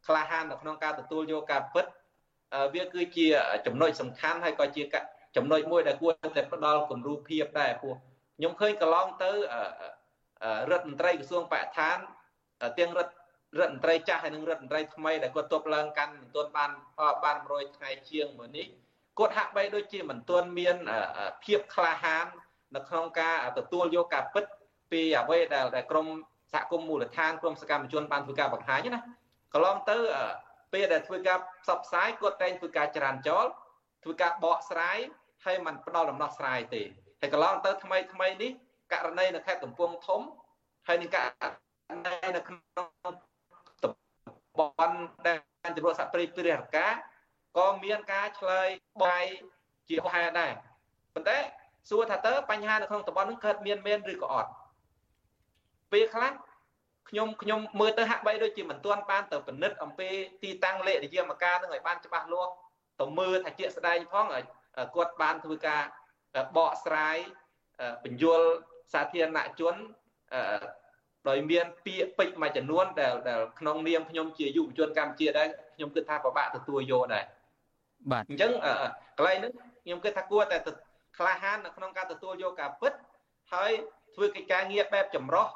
[0.08, 1.86] ក្លាហាននៅក្នុងការទទួលយកការពិត
[2.74, 3.28] វាគឺជា
[3.66, 4.84] ចំណុចសំខាន់ហើយក៏ជា
[5.38, 7.96] ចំណុចមួយដែលគួរតែផ្ដល់គំរូភាពដែរព្រោះ
[8.38, 9.32] ខ្ញុំឃើញកន្លងទៅ
[10.72, 11.98] រដ្ឋមន្ត្រីក្រសួងបរិស្ថាន
[12.80, 13.14] ទាំងរដ្ឋ
[13.60, 16.72] រដ្ឋមន្ត្រីចាស់ហើយនិងរដ្ឋមន្ត្រីថ្មីដែលគាត់ទប់ឡើងកាន់មិនទាន់បាន
[17.24, 18.68] បាន100ថ្ងៃជាងមួយនេះ
[19.20, 20.76] គាត់ហាក់បីដូចជាមិនទាន់មាន
[21.44, 22.26] ភាពក្លាហាន
[22.76, 24.46] នៅក្នុងការទទួលយកការពិត
[24.92, 26.08] ពីអ្វីដែលក្រម
[26.54, 29.02] សហគមន៍មូលដ្ឋានក្រមសកម្មជនបានធ្វើការបង្ហាញណា
[29.54, 29.98] កន្លងទៅ
[30.74, 33.46] ពេលដែលធ្វើការផ្សព្វផ្សាយគាត់តែងធ្វើការច្រានចោល
[34.04, 34.98] ធ្វើការបកស្រាយ
[35.46, 36.82] ហើយมันផ្ដល់ដំណោះស្រាយទេ
[37.22, 38.52] ហើយកន្លងទៅថ្មីថ្មីនេះ
[38.92, 40.22] ករណីនៅខេត្តកំពង់ធំ
[40.88, 41.18] ហើយនឹងក
[41.92, 42.88] រណីនៅក្នុង
[43.84, 43.94] តំ
[44.58, 44.98] បន់
[45.28, 45.38] ដែល
[45.76, 46.88] ជំនួសសហព្រីព្រារកា
[47.58, 48.68] ក៏មានការឆ្លើយ
[49.04, 49.26] បាយ
[49.90, 50.54] ជាហេតុដែរ
[51.14, 51.38] ប៉ុន្តែ
[51.90, 54.50] សួរថាតើបញ្ហានៅក្នុងតំបន់នោះកើតមានមែនឬក៏អត់
[55.92, 56.32] ពេលខ្លះ
[57.10, 60.10] ខ្ញុំខ្ញុំមើលទៅហាក់បីដូចជាមិនទាន់បានទៅពិនិត្យអំពី
[60.44, 62.52] ទីតាំងលេខនិយមការនឹងឲ្យបានច្បាស់លាស់
[63.00, 64.26] ទៅមើលថាជាក់ស្ដែងផង
[64.96, 65.82] គាត់បានធ្វើការ
[66.58, 67.18] បកស្រាយ
[68.04, 68.42] បញ្យល
[68.94, 69.76] សាធារណជន
[71.30, 77.26] ដោយមានពាក្យពេចន៍មួយចំនួនដែលដែលក្នុងនាមខ្ញុំជាយុវជនកម្ពុជាដែរខ្ញុំគិតថាពិបាកទទួលយកដែរ
[78.12, 78.52] បាទអញ្ចឹង
[79.18, 79.52] កន្លែងនេះ
[79.84, 80.58] ខ្ញុំគិតថាគួរតែ
[81.18, 82.94] ក្លាហាននៅក្នុងការទទួលយកការពិត
[83.54, 83.72] ហើយ
[84.16, 85.48] ធ្វើកិច្ចការងារបែបចម្រុះ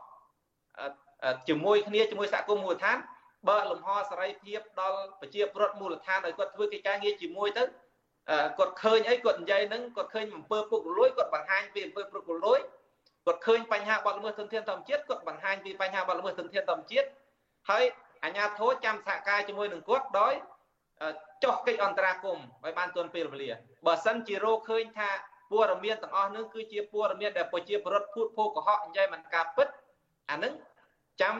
[1.49, 2.97] ជាមួយគ្នាជាមួយសហគមន៍មូលដ្ឋាន
[3.49, 7.63] បើលំហសេរីភាពដល់ប្រជាពលរដ្ឋមូលដ្ឋានឲ្យគាត់ធ្វើកិច្ចការងារជាមួយទៅ
[8.57, 12.59] គាត់ឃើញអីគាត់និយាយហ្នឹងគាត់ឃើញអំពើពុករលួយគាត់បង្ហាញពីអំពើពុករលួយ
[13.26, 17.07] គាត់ឃើញបញ្ហាបទល្មើសធនធានធម្មជាតិគាត់បង្ហាញពីបញ្ហាបទល្មើសធនធានធម្មជាតិ
[17.69, 17.84] ហើយ
[18.23, 20.34] អាជ្ញាធរចាំសហការជាមួយនឹងគាត់ដោយ
[21.43, 23.51] ចុះកិច្ចអន្តរាគមន៍ឲ្យបានទាន់ពេលវេលា
[23.86, 25.09] បើសិនជារកឃើញថា
[25.51, 29.67] ព័ត៌មានទាំងអស់នោះគឺជាព័ត៌មានដែលប្រជាពលរដ្ឋភូតភោកុហកនិយាយមិនការពិត
[30.32, 30.53] អានឹង
[31.22, 31.36] ចាំ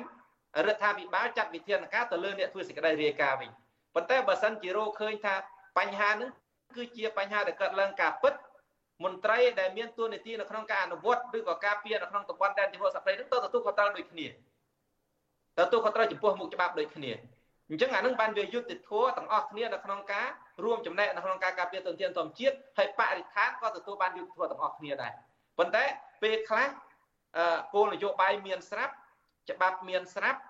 [0.68, 3.52] រដ្ឋាភិបាលចាត់វិធានការទៅលើអ្នកធ្វើសេចក្តីរាយការណ៍វិញ
[3.96, 5.36] ប៉ុន្តែបើសិនជារកឃើញថា
[5.78, 6.30] បញ្ហានឹង
[6.76, 8.34] គឺជាបញ្ហាដែលកើតឡើងការពិត
[9.04, 14.28] មន្ត្រីដែលមានទួនាទីនៅក្នុងការអនុវត្តឬក៏ការពារនៅក្នុងតំបន់ដែនជម្រកសត្វព្រៃនឹងទៅទទួលខុសត្រូវដូចគ្នា
[15.60, 17.12] ទទួលខុសត្រូវចំពោះមុខច្បាប់ដូចគ្នា
[17.70, 20.28] អញ្ចឹងអានឹងបានវាយុត្តិធម៌ទាំងអស់គ្នានៅក្នុងការ
[20.64, 25.12] រួមចំណែកនៅក្នុងការការពារទុនធានធម្មជាតិហើយបរិស្ថានក៏ទទួលបានយុត្តិធម៌ទាំងអស់គ្នាដែរ
[25.58, 25.84] ប៉ុន្តែ
[26.24, 26.68] ពេលខ្លះ
[27.74, 28.94] គោលនយោបាយមានស្រាប់
[29.50, 30.42] ច្បាប់មានស្រាប់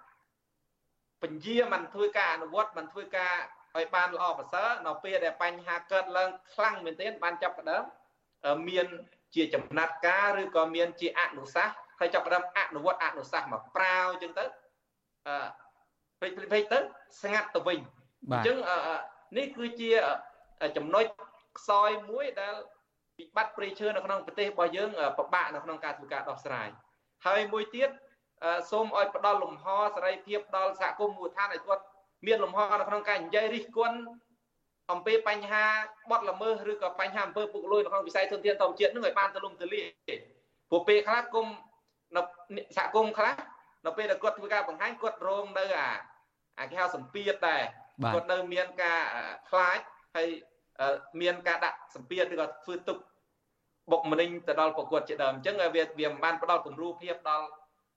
[1.22, 3.34] ពញាមិនធ្វើការអនុវត្តមិនធ្វើការ
[3.78, 7.84] ឲ្យបានល្អប្រសើរនៅពេលដែលបញ្ហាកើតឡើងខ្លាំងមែនទែនបានចាប់ផ្ដើម
[8.70, 8.88] មាន
[9.36, 14.46] ជាចំណាត់ការឬក៏មានជាអនុសាសន៍ហើយចាប់ផ្ដើមអនុវត្តអនុសាសន៍មកប្រាវអញ្ចឹងទៅ
[15.28, 15.48] អឺ
[16.22, 16.80] ពេកពេកទៅ
[17.22, 17.80] ស្ងាត់ទៅវិញ
[18.32, 18.58] អញ្ចឹង
[19.38, 19.92] នេះគឺជា
[20.78, 21.06] ចំណុច
[21.58, 22.54] ខ្សោយមួយដែល
[23.20, 26.68] វិបត្តិព្រៃឈើនៅក្នុងប្រទេសរបស់យើងពិបាកនៅក្នុងការធ្វើការដោះស្រាយ
[27.26, 27.90] ហើយមួយទៀត
[28.72, 29.66] សូមឲ្យផ្ដល់លំហ
[29.96, 31.84] សេរីភាពដល់សហគមន៍មូលដ្ឋានឲ្យគាត់
[32.26, 33.98] មានលំហនៅក្នុងការនិយាយរិះគន់
[34.92, 35.66] អំពីបញ្ហា
[36.12, 39.86] បទល្មើសឬក៏បញ្ហាអំពើពុករលួយនៅក្នុងវិស័យធនធានធម្មជាតិនឹងឲ្យបានទូលំទូលាយ
[40.70, 41.46] ព្រោះពេលខ្លះគុំ
[42.16, 42.22] នៅ
[42.78, 43.36] សហគមន៍ខ្លះ
[43.86, 45.90] នៅពេលដែលគាត់ធ្វើការបង្ហាញគាត់រងនៅអា
[46.60, 47.64] អាគេហៅសម្ពាធដែរ
[48.14, 49.00] គាត់នៅមានការ
[49.50, 49.80] ខ្លាច
[50.16, 50.28] ហើយ
[51.22, 52.98] មានការដាក់សម្ពាធឬក៏ធ្វើទុក
[53.92, 57.48] បុកម្នេញទៅដល់ប្រកួតជាដើមអញ្ចឹងវាវាមិនបានផ្ដល់គំរូភាពដល់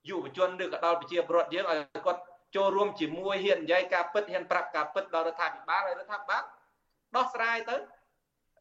[0.08, 2.20] យុវជនឬក៏ដល់ប្រជាពលរដ្ឋយើងឲ្យគាត់
[2.56, 6.42] ចូលរួមជាមួយហ៊ាននិយាយការពិតហ៊ានប្រាប់ការពិតដល់រដ្ឋាភិបាលហើយរដ្ឋាភិបាល
[7.16, 7.76] ដោះស្រាយទៅ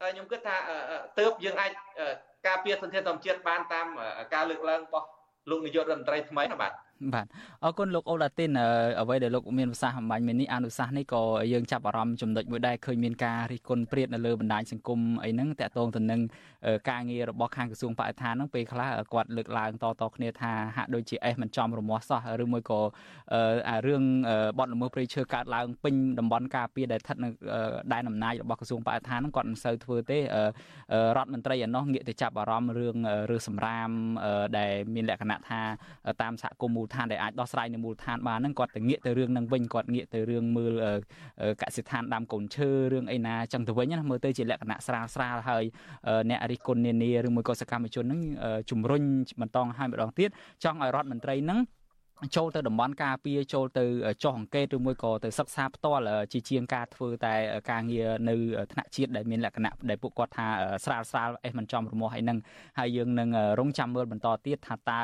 [0.00, 0.56] ខ្ញុំគិតថា
[1.18, 1.70] ទៅយើងអាច
[2.46, 3.86] ការពារធនធានធម្មជាតិបានតាម
[4.34, 5.06] ការលើកឡើងរបស់
[5.50, 6.72] លោកនាយករដ្ឋមន្ត្រីថ្មីណាបាទ
[7.14, 7.26] បាទ
[7.64, 8.50] អរគុណលោកអូឡាទីន
[9.00, 11.22] អ្វីដែលលោកមានប្រសាសន៍អំបញ្ញមិញនេះអនុសាសន៍នេះក៏
[11.52, 16.20] យើងចាប់អារម្មណ៍ចំណុចមួយដែរឃើញមានការរិះគន់ព្រាតនៅលើបណ្ដាញសង្គមអីហ្នឹងតកតងទៅនឹង
[16.90, 22.80] ការងាររបស់ខាងក្រសួងបរិស្ថានហ្នឹងពេលខ្លះគាត់លើកឡើងតតគ្នាថាហាក់ដូចជាអេសមិនចំរមាស់សោះឬមួយក៏
[23.68, 24.02] អារឿង
[24.58, 27.28] បទល្មើសព្រៃឈើកើតឡើងពេញតំបន់ការពារដែលស្ថិតនៅ
[27.92, 30.22] ដែនអំណាចរបស់ក្រសួងបរិស្ថានហ្នឹងគាត់មិនសូវធ្វើទេរ
[31.22, 32.96] ដ្ឋមន្ត្រីឯណោះងាកទៅចាប់អារម្មណ៍រឿង
[33.30, 33.90] រឿងសម្រាម
[34.58, 35.60] ដែលមានលក្ខណៈថា
[36.22, 40.72] តាមសហគមន៍មូលដ្ឋានដែលអាចដោះស្រាយនៅមូលដ្ឋានបានហ្នឹងគាត់ទៅងាកទៅរឿងហ្នឹងវិញគាត់ងាកទៅរឿងមើល
[41.62, 45.64] កសិដ្ឋានដាំកូនឈើរឿងអីណាចឹងទៅវិញណាមើលទៅជាលក្ខណៈស្រាលស្រាលហើយ
[46.30, 48.20] អ្នករិះគន់នានាឬមួយក៏សកម្មជនហ្នឹង
[48.70, 49.02] ជំរុញ
[49.40, 50.30] បន្តឲ្យម្ដងទៀត
[50.64, 51.58] ចង់ឲ្យរដ្ឋមន្ត្រីហ្នឹង
[52.36, 53.84] ចូលទៅតំបន់ការពារចូលទៅ
[54.22, 56.02] ចោះអង្កេតឬមួយក៏ទៅសិក្សាផ្ទាល់
[56.32, 57.34] ជាជាងការធ្វើតែ
[57.70, 58.34] ការងារនៅ
[58.72, 60.46] ថ្នាក់ជាតិដែលមានលក្ខណៈដែលពួកគាត់ថា
[60.84, 62.38] ស្រាលស្រាលអេសមិនចំរមាស់អីហ្នឹង
[62.78, 63.28] ហើយយើងនឹង
[63.60, 64.98] រងចាំមើលបន្តទៀតថាតើ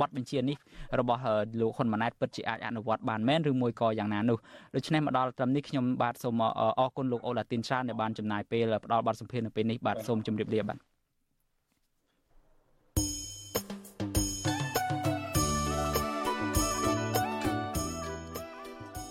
[0.00, 0.56] បទបញ្ជានេះ
[0.98, 1.22] របស់
[1.60, 4.38] លោកហ៊ុនម៉ាណែតពិតជាអាចអនុវត្តបានមែនឬមួយក៏យ៉ាងណានោះ
[4.74, 6.40] ដូច្នេះមកដល់ត្រឹមនេះខ្ញុំបាទសូម
[6.78, 10.91] អរគុណលោកអូឡាទីនច្រើនដែលបានចំណាយពេលផ្ដល់បទសម្ភាសន៍នៅពេលនេះបាទសូមជម្រាបលាបាទ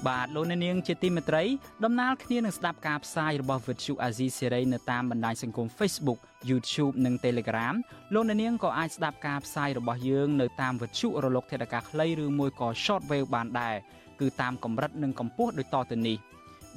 [0.08, 1.44] បាទលោកអ្នកនាងជាទីមេត្រី
[1.84, 7.76] ដំណើរគ្នានឹងស្ដាប់ការផ្សាយរបស់ Vuthu Azizi Serai នៅតាមបណ្ដាញសង្គម Facebook YouTube និង Telegram
[8.14, 13.76] លោកអ្នកនាងក៏អាចស្ដាប់ការផ្សាយរបស់យើងនៅតាម Vuthu រលកធាតុអាកាសខ្លីឬមួយក៏ Shortwave បានដែរ
[14.20, 16.18] គឺតាមកម្រិតនិងកម្ពស់ដូចតទៅនេះ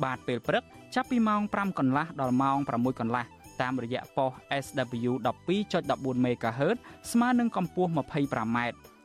[0.05, 0.63] បាទពេលព្រឹក
[0.95, 3.25] ចាប់ពីម៉ោង5កន្លះដល់ម៉ោង6កន្លះ
[3.61, 4.31] តាមរយៈប៉ុស
[4.65, 5.13] SW
[5.67, 6.77] 12.14 MHz
[7.13, 8.59] ស្មើនឹងកម្ពស់ 25m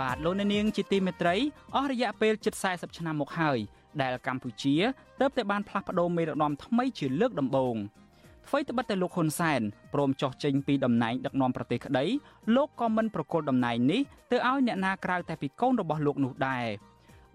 [0.00, 1.36] បាទលោកអ្នកនាងជាទីមេត្រី
[1.74, 3.58] អស់រយៈពេលជិត40ឆ្នាំមកហើយ
[4.00, 4.74] ដែលកម្ពុជា
[5.20, 7.76] ទើបតែបានផ្លាស់ប្ដូរមេដឹកនាំថ្មីជាលើកដំបូង
[8.48, 9.60] អ្វីត្បិតតែលោកហ៊ុនសែន
[9.94, 12.04] ព្រមចោះចេញពីតំណែងដឹកនាំប្រទេសក្តី
[12.56, 16.66] លោកក៏មិនប្រកល់តំណែងនេះទៅឲ្យអ្នកណាក្រៅតែពីកូនរបស់លោកនោះដែរ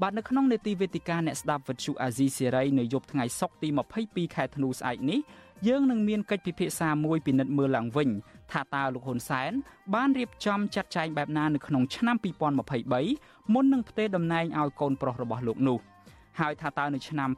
[0.02, 3.70] បាទនៅក្នុងនេតិវេទិកាអ្នកស្ដាប់វិទ្យុអាស៊ីសេរីនៅយប់ថ្ងៃសុក្រទី
[4.04, 5.20] 22ខែធ្នូស្អែកនេះ
[5.68, 8.10] យើងនឹងមានកិច្ចពិភាក្សាមួយពិនិត្យមើលឡើងវិញ
[8.52, 9.52] ថាតើលោកហ៊ុនសែន
[9.96, 12.16] បានរៀបចំចាត់ចែងបែបណានៅក្នុងឆ្នាំ
[12.84, 15.80] 2023មុននឹងផ្ទេរតំណែងឲ្យកូនប្រុសរបស់លោកនោះ
[16.40, 17.30] ហើយថាតើនៅឆ្នាំ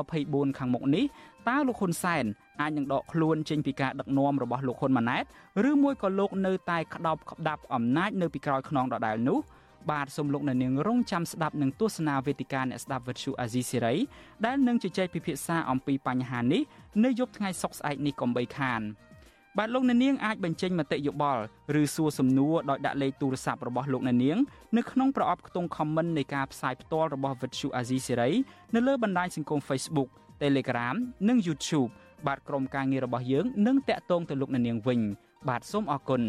[0.00, 1.04] 2024ខាងមុខនេះ
[1.48, 2.24] តើលោកហ៊ុនសែន
[2.60, 5.24] អាចនឹងដកខ្លួនចេញពីការដឹកនាំរបស់លោកហ៊ុនម៉ាណែត
[5.70, 9.40] ឬមួយក៏លោកនៅតែក្តោបក្តាប់អំណាចនៅពីក្រោយខ្នងដដែលនោះ
[9.90, 13.94] បាទសូមលោកអ្នកនាងរងចាំស្ដាប់នឹងទស្សនាវេទិកាអ្នកស្ដាប់វិទ្យុអាស៊ីសេរី
[14.46, 16.62] ដែលនឹងជជែកពិភាក្សាអំពីបញ្ហានេះ
[17.04, 18.80] នៅយប់ថ្ងៃសុក្រស្អែកនេះកុំបីខាន
[19.58, 21.42] បាទលោកអ្នកនាងអាចបញ្ចេញមតិយោបល់
[21.80, 24.38] ឬសួរសំណួរដោយដាក់លេខទូរស័ព្ទរបស់លោកអ្នកនាង
[24.76, 28.32] នៅក្នុងប្រអប់ខ្ទង់ comment នៃការផ្សាយផ្ទាល់របស់ Vuthu Azizi Serai
[28.74, 30.08] នៅលើបណ្ដាញសង្គម Facebook
[30.42, 30.96] Telegram
[31.28, 31.90] និង YouTube
[32.26, 35.00] បាទក្រុមការងាររបស់យើងនឹងតាក់ទងទៅលោកអ្នកនាងវិញ
[35.48, 36.22] បាទសូមអរគុណ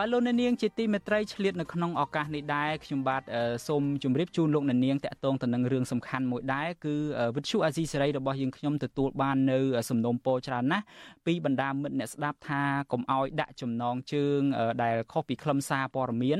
[0.00, 3.22] បាទលោកអ្នកនាងជាទីមេត្រីឆ្លៀតនៅក្នុងឱកាសនេះដែរខ្ញុំបាទ
[3.68, 6.94] សូមជម្រាបជូនលោកអ្នកនាងតាក់ទងទៅនឹងរឿងសំខាន់មួយដែរគឺ
[7.36, 9.58] វិទ្យុអាស៊ីសេរីរបស់យើងខ្ញុំទទួលបាននៅ
[9.90, 10.84] សំណុំពរច្រើនណាស់
[11.26, 14.40] ពីបណ្ដាមិត្តអ្នកស្ដាប់ថាកុំអោយដាក់ចំណងជើង
[14.82, 16.38] ដែលខុសពីខ្លឹមសារព័ត៌មាន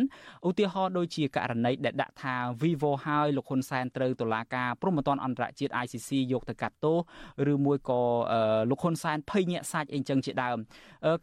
[0.49, 6.99] ឧទាហរណ៍ដូចជាករណីដែលដាក់ថា Vivo ហើយលោកហ៊ុនសែនត្រូវតុលាការព្រហ្មទណ្ឌអន្តរជាតិ ICC យកទៅកាត់ទោស
[7.53, 8.01] ឬមួយក៏
[8.71, 10.59] លោកហ៊ុនសែនភ័យញាក់សាច់អីចឹងជាដើម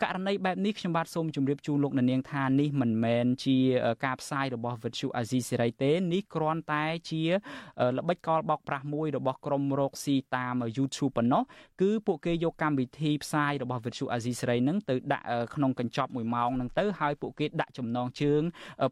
[0.03, 3.57] ករណីបែបនេះខ្ញុំបាទសូមជម្រាបជូនលោកអ្នកនាងថានេះមិនមែនជា
[4.05, 7.21] ការផ្សាយរបស់ Virtual Azizi Serai ទេនេះគ្រាន់តែជា
[7.97, 11.43] ល្បិចកលបោកប្រាស់មួយរបស់ក្រុមរកស៊ីតាម YouTube ប៉ុណ្ណោះ
[11.81, 18.41] គឺពួកគេយកកម្មវិធីផ្សាយរបស់ Virtual Azizi Serai នឹងទៅដាក់ក្នុងកញ្ចប់1ម៉ោងហ្នឹងទៅហើយពួកគេដាក់ចំណងជើង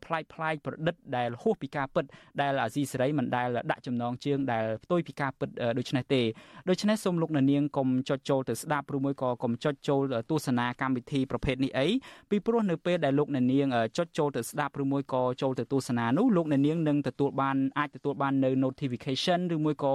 [0.05, 2.05] ប្លែកប្លែកប្រឌិតដែលហួសពីការពិត
[2.41, 6.21] ដែល Azizi Serai មិនដែលដាក់ចំណងជើងដែលផ្ទុយពីការពិតដូច្នេះទេ
[6.69, 11.87] ដូច្នេះសូមលោកអ្នកនាងកុំចុចចូលទៅស្ដាប់ឬមួយក៏កុំចុចចូលទស្សនាកម្មវិធីប្រភេទនេះអី
[12.29, 19.93] ពីព្រោះនៅពេលដែលលោកអ្នកនាងចុចចូលទៅស្ដាប់ឬមួយក៏ចូលទៅទស្សនានោះលោកអ្នកនាងនឹងទទួលបានអាចទទួលបាននៅ notification ឬមួយក៏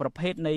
[0.00, 0.54] ប្រភេទនៃ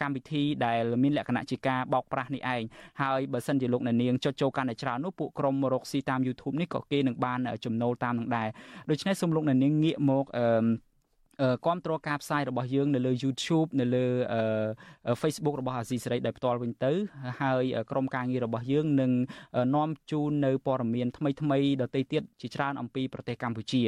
[0.00, 2.62] កម្មវិធីដែលមានលក្ខណៈជាការបោកប្រាស់នេះឯង
[3.02, 8.48] ហើយបើសិនជាលោកអ្នកនាងចុចចូលកាន់តែច្រើននោះពួកក្រុមរកស៊ីតាម YouTube នេះក៏គេនឹងបានចំណូលតាមនឹងដែរ
[8.90, 10.46] ដូច្នេះសូមលោកអ្នកនាងងាកមកអឺ
[11.64, 14.06] គ្រប់គ្រងការផ្សាយរបស់យើងនៅលើ YouTube នៅលើ
[15.22, 16.92] Facebook របស់អាស៊ីសេរីដោយផ្ទាល់វិញទៅ
[17.40, 19.12] ហើយក្រុមការងាររបស់យើងនឹង
[19.74, 23.82] នាំជូននៅព័ត៌មានថ្មីៗដទៃទៀតជាច្រើនអំពីប្រទេសកម្ពុជា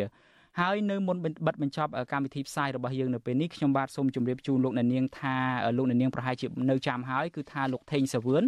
[0.60, 5.36] ហើយនៅមុនបិទបញ្ចប់កម្មវិធីផ្សាយរបស់យើងនៅពេលនេះខ្ញុំបាទសូមជម្រាបជូនលោកអ្នកនាងថា
[5.76, 8.42] លោកអ្នកនាងប្រហែលជានៅចាំហើយគឺថាលោកថេងសាវឿន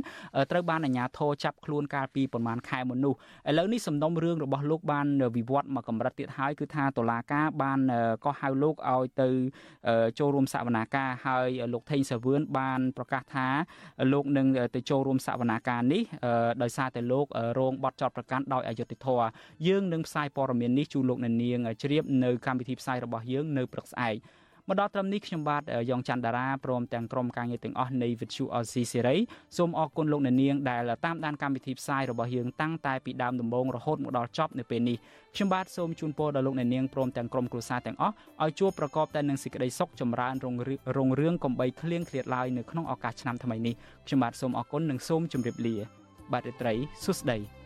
[0.50, 3.14] ត្រូវបានអាជ្ញាធរចាប់ខ្លួនកាលពីប្រមាណខែមុននោះ
[3.48, 7.80] ឥឡូវនេះសំណុំរឿងរបស់លោកបានវិវត្តមកកម្រិតទៀតហើយគឺថាតុលាការបាន
[8.24, 9.28] ក៏ហៅលោកឲ្យទៅ
[10.18, 13.46] ចូលរួមសវនាការហើយលោកថេងសាវឿនបានប្រកាសថា
[14.12, 16.02] លោកនឹងទៅចូលរួមសវនាការនេះ
[16.62, 17.26] ដោយសារតែលោក
[17.58, 19.26] រងបទចោទប្រកាន់ដោយអយុត្តិធម៌
[19.66, 24.16] យើងនឹងផ្សាយព័ត៌មាននេះជូនលោកអ្នកនាងជ្រាបរៀបនៅកម្មវិធីផ្សាយរបស់យើងនៅព្រឹកស្អែក
[24.68, 29.22] មកដល់ត្រឹមនេះខ្ញុំបាទយ៉ងច័ន្ទតារាព្រមទាំងក្រុមការងារទាំងអស់នៃ Vithu RC Series
[29.56, 34.96] សូមអរគុណលោកអ្នកនាងដែលតាមដានកម្មវិធីផ្សាយរបស់យើងតាំងតែពីដើមដំបូងរហូតមកដល់ចប់នៅពេលនេះ
[35.34, 40.54] ខ្ញុំបាទសូមជូនពរដល់លោកអ្នកនាងព្រមទាំងក្រុមគ្រួសារទាំងអស់ឲ្យជួបប្រកបតែនឹងសេចក្តីសុខចម្រើនរុង
[40.96, 43.74] រុងរឿងកំបីគ្លៀងគ្លាតឡើយនៅក្នុងឱកាសឆ្នាំថ្មីនេះ
[44.06, 45.76] ខ្ញុំបាទសូមអរគុណនិងសូមជម្រាបលា
[46.32, 46.74] បាទរីត្រី
[47.04, 47.63] សុស្ដី